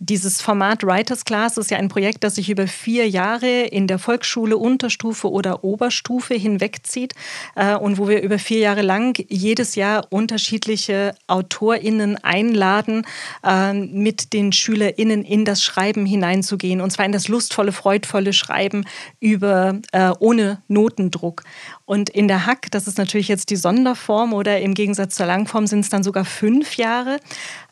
Dieses 0.00 0.42
Format 0.42 0.82
Writers 0.82 1.24
Class 1.24 1.56
ist 1.56 1.70
ja 1.70 1.78
ein 1.78 1.88
Projekt, 1.88 2.24
das 2.24 2.34
sich 2.34 2.50
über 2.50 2.66
vier 2.66 3.08
Jahre 3.08 3.62
in 3.62 3.86
der 3.86 4.00
Volksschule, 4.00 4.56
Unterstufe 4.56 5.30
oder 5.30 5.62
Oberstufe 5.62 6.34
hinwegzieht 6.34 7.14
äh, 7.60 7.76
und 7.76 7.98
wo 7.98 8.08
wir 8.08 8.22
über 8.22 8.38
vier 8.38 8.60
Jahre 8.60 8.80
lang 8.80 9.22
jedes 9.28 9.74
Jahr 9.74 10.06
unterschiedliche 10.10 11.14
AutorInnen 11.26 12.16
einladen, 12.24 13.06
äh, 13.44 13.74
mit 13.74 14.32
den 14.32 14.52
SchülerInnen 14.52 15.24
in 15.24 15.44
das 15.44 15.62
Schreiben 15.62 16.06
hineinzugehen. 16.06 16.80
Und 16.80 16.90
zwar 16.90 17.04
in 17.04 17.12
das 17.12 17.28
lustvolle, 17.28 17.72
freudvolle 17.72 18.32
Schreiben 18.32 18.84
über, 19.20 19.78
äh, 19.92 20.10
ohne 20.18 20.62
Notendruck. 20.68 21.42
Und 21.84 22.08
in 22.08 22.28
der 22.28 22.46
Hack, 22.46 22.70
das 22.70 22.88
ist 22.88 22.96
natürlich 22.96 23.28
jetzt 23.28 23.50
die 23.50 23.56
Sonderform 23.56 24.32
oder 24.32 24.60
im 24.60 24.72
Gegensatz 24.72 25.16
zur 25.16 25.26
Langform 25.26 25.66
sind 25.66 25.80
es 25.80 25.90
dann 25.90 26.02
sogar 26.02 26.24
fünf 26.24 26.76
Jahre. 26.76 27.18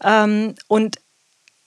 Ähm, 0.04 0.54
und 0.66 0.96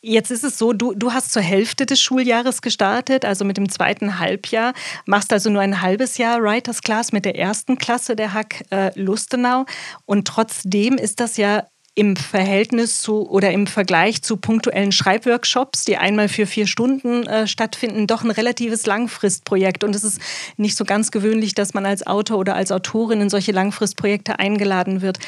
Jetzt 0.03 0.31
ist 0.31 0.43
es 0.43 0.57
so, 0.57 0.73
du, 0.73 0.95
du 0.95 1.13
hast 1.13 1.31
zur 1.31 1.43
Hälfte 1.43 1.85
des 1.85 2.01
Schuljahres 2.01 2.63
gestartet, 2.63 3.23
also 3.23 3.45
mit 3.45 3.57
dem 3.57 3.69
zweiten 3.69 4.17
Halbjahr, 4.17 4.73
machst 5.05 5.31
also 5.31 5.51
nur 5.51 5.61
ein 5.61 5.81
halbes 5.81 6.17
Jahr 6.17 6.41
Writers 6.41 6.81
Class 6.81 7.11
mit 7.11 7.23
der 7.23 7.37
ersten 7.37 7.77
Klasse 7.77 8.15
der 8.15 8.33
Hack 8.33 8.63
äh, 8.71 8.91
Lustenau. 8.99 9.65
Und 10.07 10.27
trotzdem 10.27 10.95
ist 10.95 11.19
das 11.19 11.37
ja 11.37 11.67
im 11.93 12.15
Verhältnis 12.15 13.01
zu 13.01 13.29
oder 13.29 13.51
im 13.51 13.67
Vergleich 13.67 14.23
zu 14.23 14.37
punktuellen 14.37 14.91
Schreibworkshops, 14.91 15.83
die 15.83 15.97
einmal 15.97 16.29
für 16.29 16.47
vier 16.47 16.65
Stunden 16.65 17.27
äh, 17.27 17.45
stattfinden, 17.45 18.07
doch 18.07 18.23
ein 18.23 18.31
relatives 18.31 18.87
Langfristprojekt. 18.87 19.83
Und 19.83 19.95
es 19.95 20.03
ist 20.03 20.19
nicht 20.57 20.77
so 20.77 20.83
ganz 20.83 21.11
gewöhnlich, 21.11 21.53
dass 21.53 21.75
man 21.75 21.85
als 21.85 22.07
Autor 22.07 22.39
oder 22.39 22.55
als 22.55 22.71
Autorin 22.71 23.21
in 23.21 23.29
solche 23.29 23.51
Langfristprojekte 23.51 24.39
eingeladen 24.39 25.01
wird. 25.01 25.19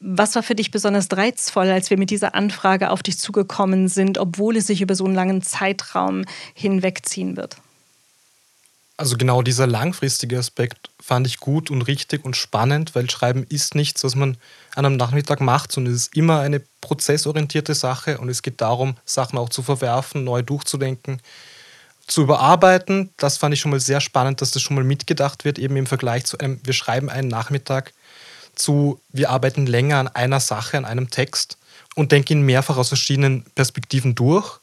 Was 0.00 0.34
war 0.34 0.42
für 0.42 0.54
dich 0.54 0.70
besonders 0.70 1.08
reizvoll, 1.12 1.68
als 1.68 1.90
wir 1.90 1.98
mit 1.98 2.08
dieser 2.08 2.34
Anfrage 2.34 2.90
auf 2.90 3.02
dich 3.02 3.18
zugekommen 3.18 3.86
sind, 3.88 4.16
obwohl 4.16 4.56
es 4.56 4.66
sich 4.66 4.80
über 4.80 4.94
so 4.94 5.04
einen 5.04 5.14
langen 5.14 5.42
Zeitraum 5.42 6.24
hinwegziehen 6.54 7.36
wird? 7.36 7.56
Also 8.96 9.16
genau 9.16 9.42
dieser 9.42 9.66
langfristige 9.66 10.38
Aspekt 10.38 10.90
fand 11.00 11.26
ich 11.26 11.38
gut 11.38 11.70
und 11.70 11.82
richtig 11.82 12.24
und 12.24 12.36
spannend, 12.36 12.94
weil 12.94 13.08
Schreiben 13.08 13.44
ist 13.48 13.74
nichts, 13.74 14.02
was 14.04 14.14
man 14.14 14.36
an 14.74 14.84
einem 14.84 14.96
Nachmittag 14.96 15.40
macht, 15.40 15.72
sondern 15.72 15.94
es 15.94 16.02
ist 16.02 16.16
immer 16.16 16.40
eine 16.40 16.60
prozessorientierte 16.80 17.74
Sache 17.74 18.18
und 18.18 18.28
es 18.28 18.42
geht 18.42 18.60
darum, 18.60 18.96
Sachen 19.04 19.38
auch 19.38 19.48
zu 19.48 19.62
verwerfen, 19.62 20.24
neu 20.24 20.42
durchzudenken, 20.42 21.20
zu 22.06 22.22
überarbeiten. 22.22 23.10
Das 23.16 23.38
fand 23.38 23.54
ich 23.54 23.60
schon 23.60 23.70
mal 23.70 23.80
sehr 23.80 24.00
spannend, 24.00 24.40
dass 24.40 24.50
das 24.50 24.62
schon 24.62 24.76
mal 24.76 24.84
mitgedacht 24.84 25.44
wird, 25.44 25.58
eben 25.58 25.76
im 25.76 25.86
Vergleich 25.86 26.24
zu 26.24 26.36
einem, 26.38 26.60
wir 26.62 26.74
schreiben 26.74 27.08
einen 27.08 27.28
Nachmittag 27.28 27.92
zu, 28.54 29.00
wir 29.10 29.30
arbeiten 29.30 29.66
länger 29.66 29.98
an 29.98 30.08
einer 30.08 30.40
Sache, 30.40 30.76
an 30.76 30.84
einem 30.84 31.10
Text 31.10 31.58
und 31.94 32.12
denken 32.12 32.34
ihn 32.34 32.42
mehrfach 32.42 32.76
aus 32.76 32.88
verschiedenen 32.88 33.44
Perspektiven 33.54 34.14
durch. 34.14 34.60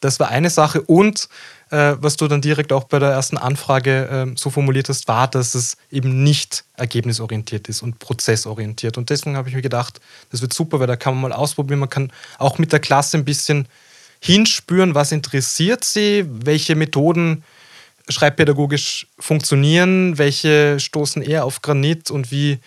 Das 0.00 0.20
war 0.20 0.28
eine 0.28 0.50
Sache. 0.50 0.80
Und 0.82 1.28
äh, 1.70 1.96
was 1.98 2.16
du 2.16 2.28
dann 2.28 2.40
direkt 2.40 2.72
auch 2.72 2.84
bei 2.84 2.98
der 2.98 3.10
ersten 3.10 3.36
Anfrage 3.36 4.08
äh, 4.08 4.36
so 4.36 4.50
formuliert 4.50 4.88
hast, 4.88 5.08
war, 5.08 5.28
dass 5.28 5.54
es 5.54 5.76
eben 5.90 6.22
nicht 6.22 6.64
ergebnisorientiert 6.74 7.68
ist 7.68 7.82
und 7.82 7.98
prozessorientiert. 7.98 8.96
Und 8.96 9.10
deswegen 9.10 9.36
habe 9.36 9.48
ich 9.48 9.54
mir 9.54 9.62
gedacht, 9.62 10.00
das 10.30 10.40
wird 10.40 10.52
super, 10.52 10.80
weil 10.80 10.86
da 10.86 10.96
kann 10.96 11.14
man 11.14 11.30
mal 11.30 11.36
ausprobieren. 11.36 11.80
Man 11.80 11.90
kann 11.90 12.12
auch 12.38 12.58
mit 12.58 12.72
der 12.72 12.80
Klasse 12.80 13.18
ein 13.18 13.24
bisschen 13.24 13.66
hinspüren, 14.20 14.94
was 14.94 15.12
interessiert 15.12 15.84
sie, 15.84 16.24
welche 16.28 16.74
Methoden 16.74 17.44
schreibpädagogisch 18.08 19.06
funktionieren, 19.18 20.16
welche 20.16 20.80
stoßen 20.80 21.22
eher 21.22 21.44
auf 21.44 21.60
Granit 21.62 22.10
und 22.10 22.30
wie 22.30 22.58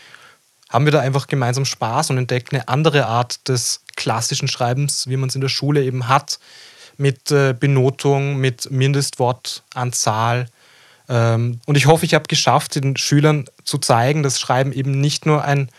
haben 0.72 0.86
wir 0.86 0.92
da 0.92 1.02
einfach 1.02 1.28
gemeinsam 1.28 1.66
Spaß 1.66 2.10
und 2.10 2.18
entdecken 2.18 2.56
eine 2.56 2.68
andere 2.70 3.06
Art 3.06 3.48
des 3.48 3.82
klassischen 3.96 4.48
Schreibens, 4.48 5.08
wie 5.08 5.18
man 5.18 5.30
es 5.30 5.36
in 5.36 5.42
der 5.42 5.50
Schule 5.50 5.84
eben 5.84 6.08
hat, 6.08 6.40
mit 6.98 7.30
äh, 7.30 7.54
Benotung, 7.54 8.38
mit 8.38 8.72
Mindestwortanzahl. 8.72 10.48
Ähm, 11.10 11.60
und 11.66 11.76
ich 11.76 11.88
hoffe, 11.88 12.06
ich 12.06 12.14
habe 12.14 12.26
geschafft, 12.28 12.76
den 12.76 12.96
Schülern 12.96 13.46
zu 13.66 13.78
zeigen, 13.80 14.24
dass 14.24 14.40
Schreiben 14.40 14.72
eben 14.72 15.02
nicht 15.02 15.26
nur 15.26 15.44
ein 15.44 15.70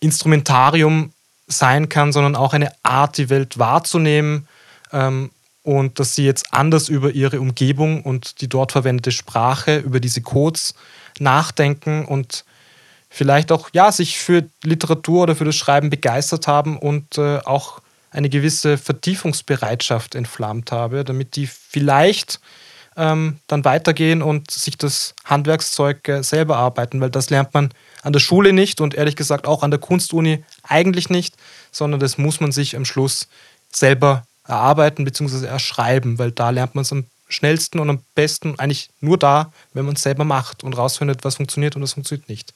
Instrumentarium 0.00 1.12
sein 1.46 1.88
kann, 1.88 2.12
sondern 2.12 2.36
auch 2.36 2.54
eine 2.54 2.72
Art, 2.82 3.18
die 3.18 3.28
Welt 3.28 3.58
wahrzunehmen 3.58 4.48
ähm, 4.92 5.30
und 5.62 6.00
dass 6.00 6.14
sie 6.14 6.24
jetzt 6.24 6.54
anders 6.54 6.88
über 6.88 7.10
ihre 7.10 7.40
Umgebung 7.40 8.02
und 8.02 8.40
die 8.40 8.48
dort 8.48 8.72
verwendete 8.72 9.12
Sprache, 9.12 9.76
über 9.78 10.00
diese 10.00 10.22
Codes 10.22 10.74
nachdenken 11.18 12.04
und 12.04 12.44
vielleicht 13.16 13.50
auch 13.50 13.70
ja, 13.72 13.90
sich 13.90 14.18
für 14.18 14.44
Literatur 14.62 15.22
oder 15.22 15.34
für 15.34 15.46
das 15.46 15.56
Schreiben 15.56 15.88
begeistert 15.88 16.46
haben 16.46 16.76
und 16.76 17.16
äh, 17.16 17.38
auch 17.38 17.80
eine 18.10 18.28
gewisse 18.28 18.76
Vertiefungsbereitschaft 18.76 20.14
entflammt 20.14 20.70
habe, 20.70 21.02
damit 21.02 21.34
die 21.34 21.46
vielleicht 21.46 22.40
ähm, 22.94 23.38
dann 23.46 23.64
weitergehen 23.64 24.20
und 24.20 24.50
sich 24.50 24.76
das 24.76 25.14
Handwerkszeug 25.24 26.06
äh, 26.08 26.22
selber 26.22 26.58
arbeiten, 26.58 27.00
weil 27.00 27.08
das 27.08 27.30
lernt 27.30 27.54
man 27.54 27.70
an 28.02 28.12
der 28.12 28.20
Schule 28.20 28.52
nicht 28.52 28.82
und 28.82 28.92
ehrlich 28.92 29.16
gesagt 29.16 29.46
auch 29.46 29.62
an 29.62 29.70
der 29.70 29.80
Kunstuni 29.80 30.44
eigentlich 30.62 31.08
nicht, 31.08 31.36
sondern 31.72 32.00
das 32.00 32.18
muss 32.18 32.40
man 32.40 32.52
sich 32.52 32.76
am 32.76 32.84
Schluss 32.84 33.28
selber 33.72 34.24
erarbeiten 34.46 35.06
bzw. 35.06 35.46
erschreiben, 35.46 36.18
weil 36.18 36.32
da 36.32 36.50
lernt 36.50 36.74
man 36.74 36.82
es 36.82 36.92
am 36.92 37.06
schnellsten 37.28 37.78
und 37.78 37.88
am 37.88 38.00
besten 38.14 38.58
eigentlich 38.58 38.90
nur 39.00 39.16
da, 39.16 39.52
wenn 39.72 39.86
man 39.86 39.94
es 39.94 40.02
selber 40.02 40.24
macht 40.24 40.62
und 40.64 40.76
rausfindet, 40.76 41.24
was 41.24 41.36
funktioniert 41.36 41.76
und 41.76 41.82
was 41.82 41.94
funktioniert 41.94 42.28
nicht 42.28 42.52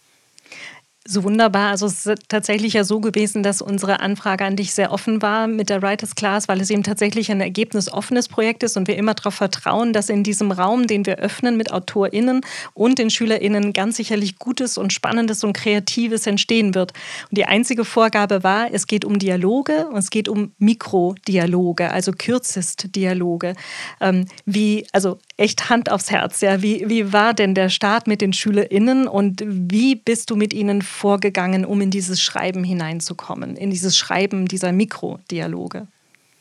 so 1.11 1.25
wunderbar. 1.25 1.71
Also 1.71 1.87
es 1.87 2.07
ist 2.07 2.29
tatsächlich 2.29 2.75
ja 2.75 2.85
so 2.85 3.01
gewesen, 3.01 3.43
dass 3.43 3.63
unsere 3.63 4.01
Anfrage 4.01 4.45
an 4.45 4.57
dich 4.57 4.75
sehr 4.75 4.93
offen 4.93 5.23
war 5.23 5.47
mit 5.47 5.71
der 5.71 5.81
Writers 5.81 6.15
Class, 6.15 6.47
weil 6.47 6.61
es 6.61 6.69
eben 6.69 6.83
tatsächlich 6.83 7.31
ein 7.31 7.41
ergebnisoffenes 7.41 8.29
Projekt 8.29 8.63
ist 8.63 8.77
und 8.77 8.87
wir 8.87 8.97
immer 8.97 9.15
darauf 9.15 9.35
vertrauen, 9.35 9.95
dass 9.95 10.11
in 10.11 10.23
diesem 10.23 10.53
Raum, 10.53 10.87
den 10.87 11.07
wir 11.07 11.17
öffnen 11.17 11.57
mit 11.57 11.73
AutorInnen 11.73 12.43
und 12.75 12.99
den 12.99 13.09
SchülerInnen 13.09 13.73
ganz 13.73 13.97
sicherlich 13.97 14.39
Gutes 14.39 14.77
und 14.77 14.93
Spannendes 14.93 15.43
und 15.43 15.55
Kreatives 15.55 16.27
entstehen 16.27 16.75
wird. 16.75 16.93
Und 17.31 17.39
die 17.39 17.47
einzige 17.47 17.87
Vorgabe 17.87 18.45
war, 18.45 18.73
es 18.73 18.87
geht 18.87 19.07
um 19.07 19.19
Dialoge 19.19 19.89
und 19.89 19.97
es 19.97 20.11
geht 20.11 20.29
um 20.29 20.53
Mikrodialoge, 20.59 21.91
also 21.91 22.13
kürzest 22.13 22.95
Dialoge. 22.95 23.55
Ähm, 24.03 24.27
wie, 24.45 24.87
also 24.93 25.19
echt 25.41 25.71
Hand 25.71 25.91
aufs 25.91 26.11
Herz, 26.11 26.43
ja. 26.43 26.63
Wie, 26.63 26.85
wie 26.89 27.13
war 27.13 27.33
denn 27.33 27.55
der 27.55 27.71
Start 27.71 28.07
mit 28.07 28.21
den 28.21 28.33
SchülerInnen 28.33 29.09
und 29.09 29.43
wie 29.47 29.97
bist 29.97 30.31
du 30.31 30.37
mit 30.37 30.53
ihnen 30.53 30.83
vorgegangen, 30.83 31.65
um 31.65 31.81
in 31.81 31.91
dieses 31.91 32.21
Schreiben 32.21 32.63
hineinzukommen, 32.63 33.57
in 33.57 33.71
dieses 33.71 33.97
Schreiben 33.97 34.47
dieser 34.47 34.73
Mikrodialoge? 34.73 35.87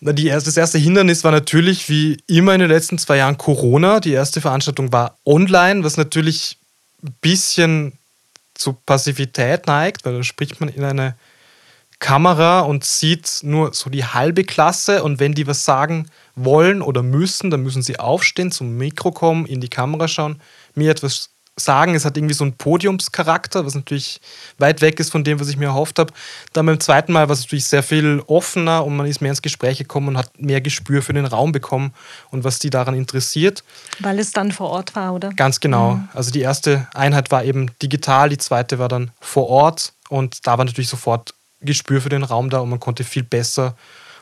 Die 0.02 0.28
erste, 0.28 0.50
das 0.50 0.58
erste 0.58 0.78
Hindernis 0.78 1.24
war 1.24 1.32
natürlich, 1.32 1.90
wie 1.90 2.18
immer 2.28 2.54
in 2.54 2.60
den 2.60 2.70
letzten 2.70 2.98
zwei 2.98 3.18
Jahren, 3.18 3.38
Corona. 3.38 4.00
Die 4.00 4.14
erste 4.14 4.42
Veranstaltung 4.42 4.92
war 4.92 5.18
online, 5.26 5.84
was 5.84 5.98
natürlich 5.98 6.58
ein 7.04 7.16
bisschen 7.22 7.94
zu 8.54 8.74
Passivität 8.74 9.68
neigt, 9.68 10.06
weil 10.06 10.18
da 10.18 10.24
spricht 10.24 10.60
man 10.60 10.70
in 10.70 10.84
eine 10.84 11.16
Kamera 12.00 12.62
und 12.62 12.86
sieht 12.86 13.40
nur 13.44 13.74
so 13.74 13.90
die 13.90 14.06
halbe 14.06 14.46
Klasse 14.46 15.04
und 15.04 15.20
wenn 15.20 15.34
die 15.34 15.48
was 15.48 15.66
sagen 15.66 16.10
wollen 16.44 16.82
oder 16.82 17.04
müssen, 17.04 17.50
dann 17.50 17.62
müssen 17.62 17.82
sie 17.82 18.00
aufstehen, 18.00 18.52
zum 18.52 18.78
Mikro 18.78 19.12
kommen, 19.12 19.46
in 19.46 19.62
die 19.62 19.70
Kamera 19.70 20.08
schauen, 20.08 20.42
mir 20.76 20.92
etwas 20.92 21.30
sagen. 21.60 21.96
Es 21.96 22.06
hat 22.06 22.18
irgendwie 22.18 22.34
so 22.34 22.44
einen 22.44 22.54
Podiumscharakter, 22.54 23.66
was 23.66 23.76
natürlich 23.76 24.20
weit 24.58 24.82
weg 24.82 25.00
ist 25.00 25.12
von 25.12 25.24
dem, 25.24 25.40
was 25.40 25.50
ich 25.50 25.58
mir 25.58 25.66
erhofft 25.66 26.00
habe. 26.00 26.14
Dann 26.54 26.66
beim 26.66 26.80
zweiten 26.80 27.12
Mal 27.12 27.28
war 27.28 27.34
es 27.34 27.42
natürlich 27.42 27.66
sehr 27.66 27.84
viel 27.84 28.22
offener 28.28 28.86
und 28.86 28.96
man 28.96 29.06
ist 29.06 29.22
mehr 29.22 29.32
ins 29.32 29.42
Gespräch 29.42 29.78
gekommen 29.78 30.10
und 30.10 30.18
hat 30.18 30.40
mehr 30.40 30.62
Gespür 30.62 31.02
für 31.02 31.14
den 31.14 31.26
Raum 31.26 31.52
bekommen 31.52 31.94
und 32.32 32.44
was 32.44 32.60
die 32.60 32.70
daran 32.70 32.96
interessiert. 32.96 33.64
Weil 34.00 34.20
es 34.20 34.32
dann 34.32 34.52
vor 34.52 34.70
Ort 34.70 34.96
war, 34.96 35.14
oder? 35.14 35.30
Ganz 35.32 35.60
genau. 35.60 35.96
Mhm. 35.96 36.10
Also 36.14 36.32
die 36.32 36.42
erste 36.42 36.88
Einheit 36.94 37.32
war 37.32 37.44
eben 37.44 37.72
digital, 37.82 38.30
die 38.30 38.38
zweite 38.38 38.80
war 38.80 38.88
dann 38.88 39.12
vor 39.20 39.48
Ort 39.48 39.94
und 40.10 40.48
da 40.48 40.58
war 40.58 40.66
natürlich 40.66 40.90
sofort 40.90 41.34
Gespür 41.62 42.02
für 42.02 42.10
den 42.10 42.24
Raum 42.24 42.50
da 42.50 42.60
und 42.60 42.70
man 42.70 42.80
konnte 42.80 43.04
viel 43.04 43.24
besser 43.24 43.76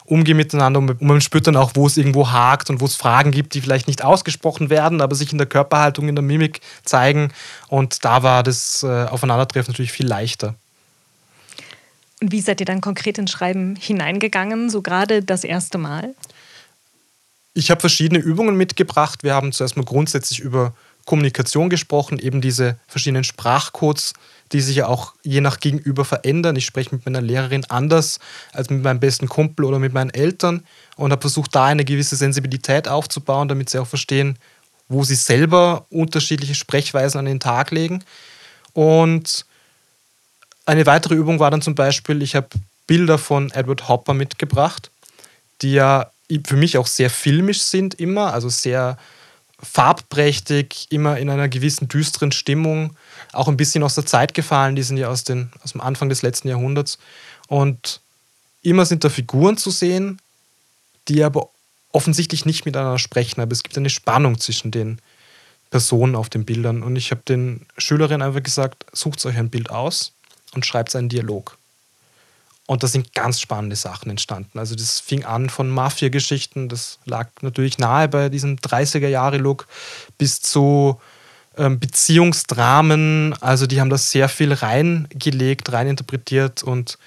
umgehen 0.08 0.38
miteinander 0.38 0.80
und 0.80 1.02
man 1.02 1.22
spürt 1.22 1.48
dann 1.48 1.58
auch, 1.58 1.72
wo 1.76 1.86
es 1.86 1.98
irgendwo 1.98 2.32
hakt 2.32 2.70
und 2.70 2.80
wo 2.80 2.86
es 2.86 2.96
Fragen 2.96 3.32
gibt, 3.32 3.54
die 3.54 3.62
vielleicht 3.62 3.88
nicht 3.88 4.04
ausgesprochen 4.04 4.70
werden, 4.70 5.02
aber 5.02 5.16
sich 5.16 5.32
in 5.32 5.38
der 5.38 5.48
Körperhaltung, 5.48 6.08
in 6.08 6.16
der 6.16 6.24
Mimik 6.24 6.62
zeigen. 6.84 7.32
Und 7.68 8.04
da 8.06 8.24
war 8.24 8.42
das 8.42 8.84
äh, 8.84 8.88
Aufeinandertreffen 9.06 9.74
natürlich 9.74 9.92
viel 9.92 10.08
leichter. 10.08 10.56
Und 12.22 12.32
wie 12.32 12.42
seid 12.42 12.62
ihr 12.62 12.66
dann 12.66 12.82
konkret 12.82 13.18
ins 13.18 13.32
Schreiben 13.32 13.76
hineingegangen, 13.76 14.70
so 14.70 14.82
gerade 14.82 15.22
das 15.22 15.44
erste 15.44 15.78
Mal? 15.78 16.16
Ich 17.54 17.70
habe 17.70 17.82
verschiedene 17.82 18.20
Übungen 18.20 18.56
mitgebracht. 18.56 19.24
Wir 19.24 19.34
haben 19.34 19.52
zuerst 19.52 19.76
mal 19.78 19.86
grundsätzlich 19.86 20.40
über 20.40 20.74
Kommunikation 21.08 21.70
gesprochen, 21.70 22.20
eben 22.20 22.42
diese 22.42 22.78
verschiedenen 22.86 23.24
Sprachcodes, 23.24 24.14
die 24.52 24.60
sich 24.60 24.76
ja 24.76 24.88
auch 24.88 25.14
je 25.24 25.40
nach 25.40 25.62
Gegenüber 25.62 26.04
verändern. 26.04 26.58
Ich 26.58 26.66
spreche 26.66 26.94
mit 26.94 27.06
meiner 27.06 27.22
Lehrerin 27.22 27.64
anders 27.70 28.20
als 28.52 28.70
mit 28.70 28.84
meinem 28.84 29.00
besten 29.00 29.30
Kumpel 29.30 29.64
oder 29.64 29.80
mit 29.80 29.94
meinen 29.94 30.10
Eltern 30.10 30.66
und 30.98 31.12
habe 31.12 31.22
versucht, 31.22 31.56
da 31.56 31.66
eine 31.66 31.86
gewisse 31.86 32.18
Sensibilität 32.18 32.90
aufzubauen, 32.90 33.48
damit 33.48 33.70
sie 33.70 33.80
auch 33.80 33.88
verstehen, 33.88 34.38
wo 34.90 35.06
sie 35.06 35.16
selber 35.16 35.86
unterschiedliche 35.90 36.56
Sprechweisen 36.56 37.20
an 37.20 37.26
den 37.26 37.40
Tag 37.40 37.72
legen. 37.72 38.04
Und 38.74 39.46
eine 40.66 40.86
weitere 40.86 41.16
Übung 41.16 41.40
war 41.40 41.52
dann 41.52 41.62
zum 41.62 41.76
Beispiel, 41.76 42.22
ich 42.22 42.36
habe 42.36 42.50
Bilder 42.86 43.18
von 43.18 43.50
Edward 43.52 43.88
Hopper 43.88 44.14
mitgebracht, 44.14 44.92
die 45.62 45.72
ja 45.72 46.12
für 46.46 46.58
mich 46.58 46.78
auch 46.78 46.88
sehr 46.88 47.10
filmisch 47.10 47.62
sind 47.62 47.96
immer, 47.96 48.34
also 48.34 48.50
sehr 48.50 48.98
farbprächtig, 49.62 50.88
immer 50.92 51.18
in 51.18 51.30
einer 51.30 51.50
gewissen 51.50 51.88
düsteren 51.88 52.32
Stimmung, 52.32 52.96
auch 53.34 53.48
ein 53.48 53.58
bisschen 53.58 53.84
aus 53.84 53.96
der 53.96 54.06
Zeit 54.06 54.34
gefallen, 54.34 54.76
die 54.76 54.84
sind 54.84 54.98
ja 54.98 55.10
aus, 55.10 55.24
den, 55.24 55.52
aus 55.64 55.72
dem 55.72 55.82
Anfang 55.82 56.10
des 56.10 56.22
letzten 56.22 56.48
Jahrhunderts. 56.48 57.00
Und 57.48 58.02
immer 58.62 58.86
sind 58.86 59.04
da 59.04 59.10
Figuren 59.10 59.58
zu 59.58 59.72
sehen, 59.72 60.20
die 61.08 61.24
aber 61.24 61.50
offensichtlich 61.92 62.46
nicht 62.46 62.66
miteinander 62.66 63.00
sprechen, 63.00 63.42
aber 63.42 63.54
es 63.54 63.64
gibt 63.64 63.78
eine 63.78 63.90
Spannung 63.90 64.40
zwischen 64.40 64.72
den 64.72 65.00
Personen 65.72 66.16
auf 66.16 66.30
den 66.30 66.46
Bildern. 66.46 66.84
Und 66.84 66.96
ich 66.96 67.12
habe 67.12 67.22
den 67.28 67.66
Schülerinnen 67.78 68.22
einfach 68.22 68.44
gesagt, 68.44 68.86
sucht 68.92 69.26
euch 69.26 69.38
ein 69.38 69.50
Bild 69.50 69.70
aus 69.70 70.14
und 70.54 70.66
schreibt 70.66 70.96
einen 70.96 71.10
Dialog. 71.10 71.58
Und 72.68 72.84
da 72.84 72.88
sind 72.88 73.14
ganz 73.14 73.40
spannende 73.40 73.78
Sachen 73.78 74.12
entstanden. 74.12 74.60
Also 74.60 74.76
das 74.76 75.00
fing 75.00 75.24
an 75.24 75.50
von 75.50 75.70
Mafia-Geschichten, 75.70 76.68
das 76.68 77.00
lag 77.06 77.30
natürlich 77.42 77.78
nahe 77.78 78.10
bei 78.10 78.28
diesem 78.28 78.58
30er-Jahre-Look, 78.58 79.68
bis 80.18 80.42
zu 80.42 81.00
ähm, 81.58 81.80
Beziehungsdramen. 81.80 83.34
Also 83.42 83.68
die 83.68 83.80
haben 83.80 83.90
da 83.90 83.98
sehr 83.98 84.28
viel 84.28 84.52
reingelegt, 84.52 85.72
reininterpretiert 85.72 86.62
und 86.62 86.98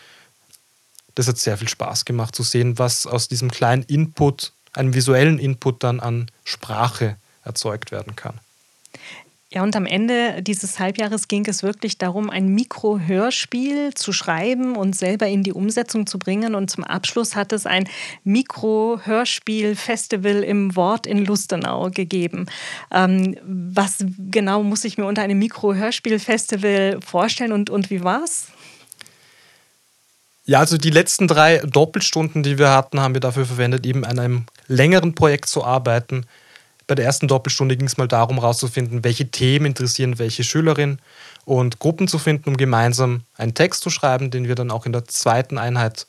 das 1.15 1.29
hat 1.29 1.37
sehr 1.37 1.59
viel 1.59 1.69
Spaß 1.69 2.07
gemacht 2.07 2.35
zu 2.35 2.43
sehen, 2.43 2.79
was 2.79 3.07
aus 3.07 3.29
diesem 3.29 3.51
kleinen 3.51 3.83
Input, 3.83 4.53
einem 4.73 4.95
visuellen 4.95 5.39
Input 5.39 5.85
dann 5.85 6.01
an 6.01 6.31
Sprache 6.45 7.17
erzeugt 7.45 7.93
werden 7.93 8.17
kann. 8.17 8.41
Ja, 9.53 9.65
und 9.65 9.75
am 9.75 9.85
Ende 9.85 10.43
dieses 10.43 10.79
Halbjahres 10.79 11.27
ging 11.27 11.45
es 11.49 11.65
wirklich 11.65 11.99
darum, 11.99 12.31
ein 12.31 12.55
Mikrohörspiel 12.55 13.93
zu 13.95 14.13
schreiben 14.13 14.77
und 14.77 14.95
selber 14.95 15.27
in 15.27 15.43
die 15.43 15.53
Umsetzung 15.53 16.07
zu 16.07 16.21
bringen. 16.21 16.55
Und 16.55 16.71
zum 16.71 16.85
Abschluss 16.85 17.35
hat 17.35 17.53
es 17.53 17.67
ein 17.67 17.89
Mikrohörspiel-Festival 18.23 20.45
im 20.45 20.77
Wort 20.77 21.09
in 21.09 21.25
Lustenau 21.25 21.91
gegeben. 21.91 22.47
Ähm, 22.93 23.37
was 23.43 24.05
genau 24.31 24.63
muss 24.63 24.85
ich 24.85 24.99
mir 24.99 25.07
unter 25.07 25.23
einem 25.23 25.41
Mikrohörspiel-Festival 25.41 27.01
vorstellen 27.05 27.51
und, 27.51 27.71
und 27.71 27.91
wie 27.91 28.05
war's? 28.05 28.53
Ja, 30.45 30.61
also 30.61 30.79
die 30.79 30.91
letzten 30.91 31.27
drei 31.27 31.59
Doppelstunden, 31.59 32.45
die 32.45 32.57
wir 32.57 32.71
hatten, 32.71 33.01
haben 33.01 33.15
wir 33.15 33.21
dafür 33.21 33.47
verwendet, 33.47 33.85
eben 33.85 34.05
an 34.05 34.21
einem 34.21 34.45
längeren 34.69 35.17
Projekt 35.17 35.49
zu 35.49 35.65
arbeiten 35.65 36.25
bei 36.91 36.97
der 36.97 37.05
ersten 37.05 37.29
Doppelstunde 37.29 37.77
ging 37.77 37.87
es 37.87 37.99
mal 37.99 38.09
darum, 38.09 38.41
herauszufinden, 38.41 39.05
welche 39.05 39.31
Themen 39.31 39.67
interessieren 39.67 40.19
welche 40.19 40.43
Schülerin 40.43 40.99
und 41.45 41.79
Gruppen 41.79 42.09
zu 42.09 42.19
finden, 42.19 42.49
um 42.49 42.57
gemeinsam 42.57 43.23
einen 43.37 43.55
Text 43.55 43.83
zu 43.83 43.91
schreiben, 43.91 44.33
den 44.33 44.49
wir 44.49 44.57
dann 44.57 44.73
auch 44.73 44.87
in 44.87 44.93
der 44.93 45.05
zweiten 45.05 45.57
Einheit 45.57 46.09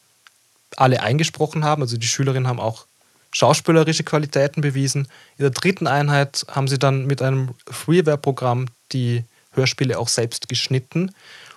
alle 0.78 1.04
eingesprochen 1.04 1.64
haben. 1.64 1.84
Also 1.84 1.98
die 1.98 2.08
Schülerinnen 2.08 2.48
haben 2.48 2.60
auch 2.60 2.88
schauspielerische 3.32 4.04
Qualitäten 4.04 4.62
bewiesen. 4.62 5.08
In 5.38 5.44
der 5.44 5.52
dritten 5.52 5.86
Einheit 5.86 6.48
haben 6.50 6.68
sie 6.68 6.80
dann 6.80 7.06
mit 7.06 7.22
einem 7.22 7.52
Freeware-Programm 7.70 8.66
die 8.92 9.24
Hörspiele 9.52 10.00
auch 10.00 10.08
selbst 10.08 10.50
geschnitten. 10.50 11.12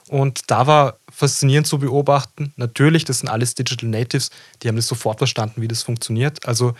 Und 0.08 0.50
da 0.50 0.66
war 0.66 0.98
faszinierend 1.10 1.66
zu 1.66 1.78
beobachten. 1.78 2.52
Natürlich, 2.56 3.06
das 3.06 3.20
sind 3.20 3.30
alles 3.30 3.54
Digital 3.54 3.88
Natives, 3.88 4.28
die 4.62 4.68
haben 4.68 4.76
das 4.76 4.86
sofort 4.86 5.16
verstanden, 5.16 5.62
wie 5.62 5.68
das 5.68 5.82
funktioniert. 5.82 6.46
Also 6.46 6.74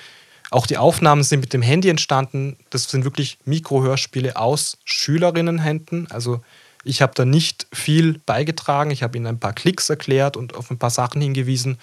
auch 0.51 0.67
die 0.67 0.77
Aufnahmen 0.77 1.23
sind 1.23 1.41
mit 1.41 1.53
dem 1.53 1.63
Handy 1.63 1.89
entstanden. 1.89 2.57
Das 2.71 2.85
sind 2.85 3.05
wirklich 3.05 3.39
Mikrohörspiele 3.45 4.37
aus 4.37 4.79
Schülerinnenhänden. 4.85 6.11
Also 6.11 6.43
ich 6.85 7.03
habe 7.03 7.13
da 7.15 7.25
nicht 7.25 7.67
viel 7.73 8.21
beigetragen. 8.27 8.91
Ich 8.91 9.03
habe 9.03 9.17
ihnen 9.17 9.27
ein 9.27 9.41
paar 9.41 9.55
Klicks 9.55 9.89
erklärt 9.89 10.37
und 10.37 10.55
auf 10.55 10.71
ein 10.71 10.79
paar 10.79 10.91
Sachen 10.91 11.21
hingewiesen, 11.21 11.79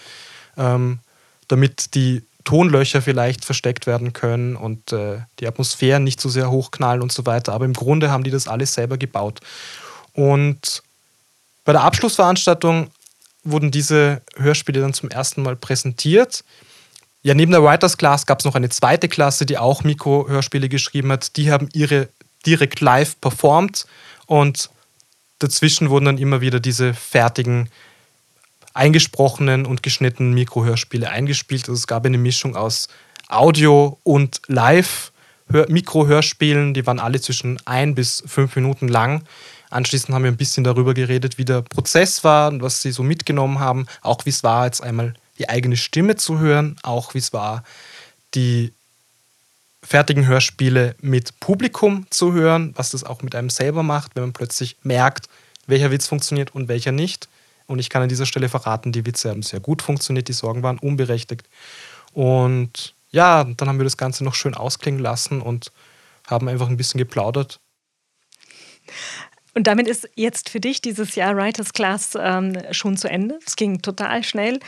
ähm, 0.58 1.00
damit 1.47 1.95
die 1.95 2.24
Tonlöcher 2.43 3.02
vielleicht 3.02 3.45
versteckt 3.45 3.88
werden 3.88 4.13
können 4.13 4.56
und 4.56 4.93
äh, 4.93 5.19
die 5.39 5.47
Atmosphären 5.47 6.04
nicht 6.04 6.21
so 6.21 6.30
sehr 6.30 6.50
hochknallen 6.50 7.02
und 7.02 7.12
so 7.12 7.26
weiter. 7.26 7.54
Aber 7.54 7.65
im 7.65 7.74
Grunde 7.74 8.10
haben 8.10 8.24
die 8.24 8.32
das 8.32 8.47
alles 8.47 8.74
selber 8.74 8.97
gebaut. 8.97 9.41
Und 10.13 10.84
bei 11.65 11.71
der 11.71 11.84
Abschlussveranstaltung 11.84 12.89
wurden 13.43 13.71
diese 13.71 14.21
Hörspiele 14.36 14.82
dann 14.82 14.93
zum 14.93 15.10
ersten 15.10 15.41
Mal 15.43 15.56
präsentiert. 15.56 16.43
Ja, 17.23 17.36
neben 17.36 17.51
der 17.51 17.63
Writers 17.63 17.97
Class 17.97 18.25
gab 18.25 18.39
es 18.39 18.45
noch 18.45 18.55
eine 18.55 18.69
zweite 18.69 19.07
Klasse, 19.07 19.45
die 19.45 19.57
auch 19.57 19.84
Mikrohörspiele 19.84 20.69
geschrieben 20.69 21.12
hat. 21.12 21.38
Die 21.38 21.51
haben 21.51 21.69
ihre 21.73 22.10
direkt 22.45 22.81
live 22.81 23.19
performt 23.21 23.86
und 24.25 24.71
dazwischen 25.38 25.91
wurden 25.91 26.05
dann 26.05 26.17
immer 26.17 26.41
wieder 26.41 26.60
diese 26.60 26.93
fertigen 26.95 27.69
eingesprochenen 28.73 29.65
und 29.65 29.84
geschnittenen 29.84 30.34
Mikrohörspiele 30.34 31.10
eingespielt. 31.10 31.63
Also 31.63 31.73
es 31.73 31.88
gab 31.88 32.05
eine 32.05 32.17
Mischung 32.17 32.55
aus 32.55 32.88
Audio 33.27 33.99
und 34.03 34.41
Live 34.47 35.12
Mikrohörspielen, 35.67 36.73
die 36.73 36.88
waren 36.88 36.99
alle 36.99 37.19
zwischen 37.19 37.60
ein 37.65 37.93
bis 37.93 38.23
fünf 38.25 38.55
Minuten 38.55 38.88
lang. 38.88 39.23
Anschließend 39.69 40.13
haben 40.13 40.23
wir 40.23 40.31
ein 40.31 40.38
bisschen 40.38 40.63
darüber 40.63 40.93
geredet, 40.93 41.38
wie 41.38 41.45
der 41.45 41.62
Prozess 41.62 42.23
war 42.23 42.49
und 42.49 42.62
was 42.62 42.81
sie 42.81 42.91
so 42.91 43.03
mitgenommen 43.03 43.60
haben, 43.60 43.86
auch 44.01 44.25
wie 44.25 44.29
es 44.29 44.43
war, 44.43 44.65
jetzt 44.65 44.81
einmal 44.81 45.13
die 45.38 45.50
eigene 45.50 45.78
Stimme 45.78 46.15
zu 46.15 46.39
hören, 46.39 46.76
auch 46.84 47.13
wie 47.13 47.20
es 47.20 47.34
war, 47.34 47.63
die 48.34 48.74
fertigen 49.84 50.28
Hörspiele 50.28 50.96
mit 51.02 51.39
Publikum 51.39 52.06
zu 52.10 52.34
hören, 52.34 52.74
was 52.76 52.91
das 52.91 53.04
auch 53.04 53.22
mit 53.22 53.36
einem 53.36 53.50
selber 53.50 53.84
macht, 53.84 54.15
wenn 54.15 54.24
man 54.24 54.34
plötzlich 54.34 54.78
merkt, 54.84 55.28
welcher 55.67 55.91
Witz 55.91 56.08
funktioniert 56.08 56.54
und 56.54 56.67
welcher 56.67 56.91
nicht. 56.91 57.28
Und 57.65 57.80
ich 57.80 57.89
kann 57.89 58.02
an 58.02 58.10
dieser 58.10 58.26
Stelle 58.26 58.50
verraten, 58.50 58.91
die 58.91 59.06
Witze 59.06 59.30
haben 59.30 59.44
sehr 59.44 59.60
gut 59.60 59.82
funktioniert, 59.82 60.28
die 60.28 60.34
Sorgen 60.34 60.63
waren 60.63 60.78
unberechtigt. 60.78 61.48
Und 62.13 62.94
ja, 63.12 63.44
dann 63.44 63.67
haben 63.67 63.80
wir 63.80 63.84
das 63.84 63.98
Ganze 63.98 64.24
noch 64.24 64.36
schön 64.36 64.54
ausklingen 64.54 65.00
lassen 65.00 65.41
und 65.41 65.72
haben 66.28 66.48
einfach 66.48 66.70
ein 66.70 66.78
bisschen 66.78 66.98
geplaudert. 66.98 67.60
Und 69.53 69.67
damit 69.67 69.87
ist 69.87 70.07
jetzt 70.15 70.49
für 70.49 70.61
dich 70.61 70.81
dieses 70.81 71.15
Jahr 71.15 71.35
Writers 71.35 71.73
Class 71.73 72.17
ähm, 72.17 72.57
schon 72.71 72.95
zu 72.95 73.09
Ende. 73.09 73.37
Es 73.45 73.55
ging 73.55 73.81
total 73.81 74.23
schnell. 74.23 74.59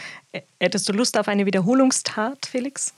Hättest 0.59 0.89
du 0.89 0.93
Lust 0.93 1.17
auf 1.17 1.27
eine 1.27 1.45
Wiederholungstat, 1.45 2.45
Felix? 2.45 2.93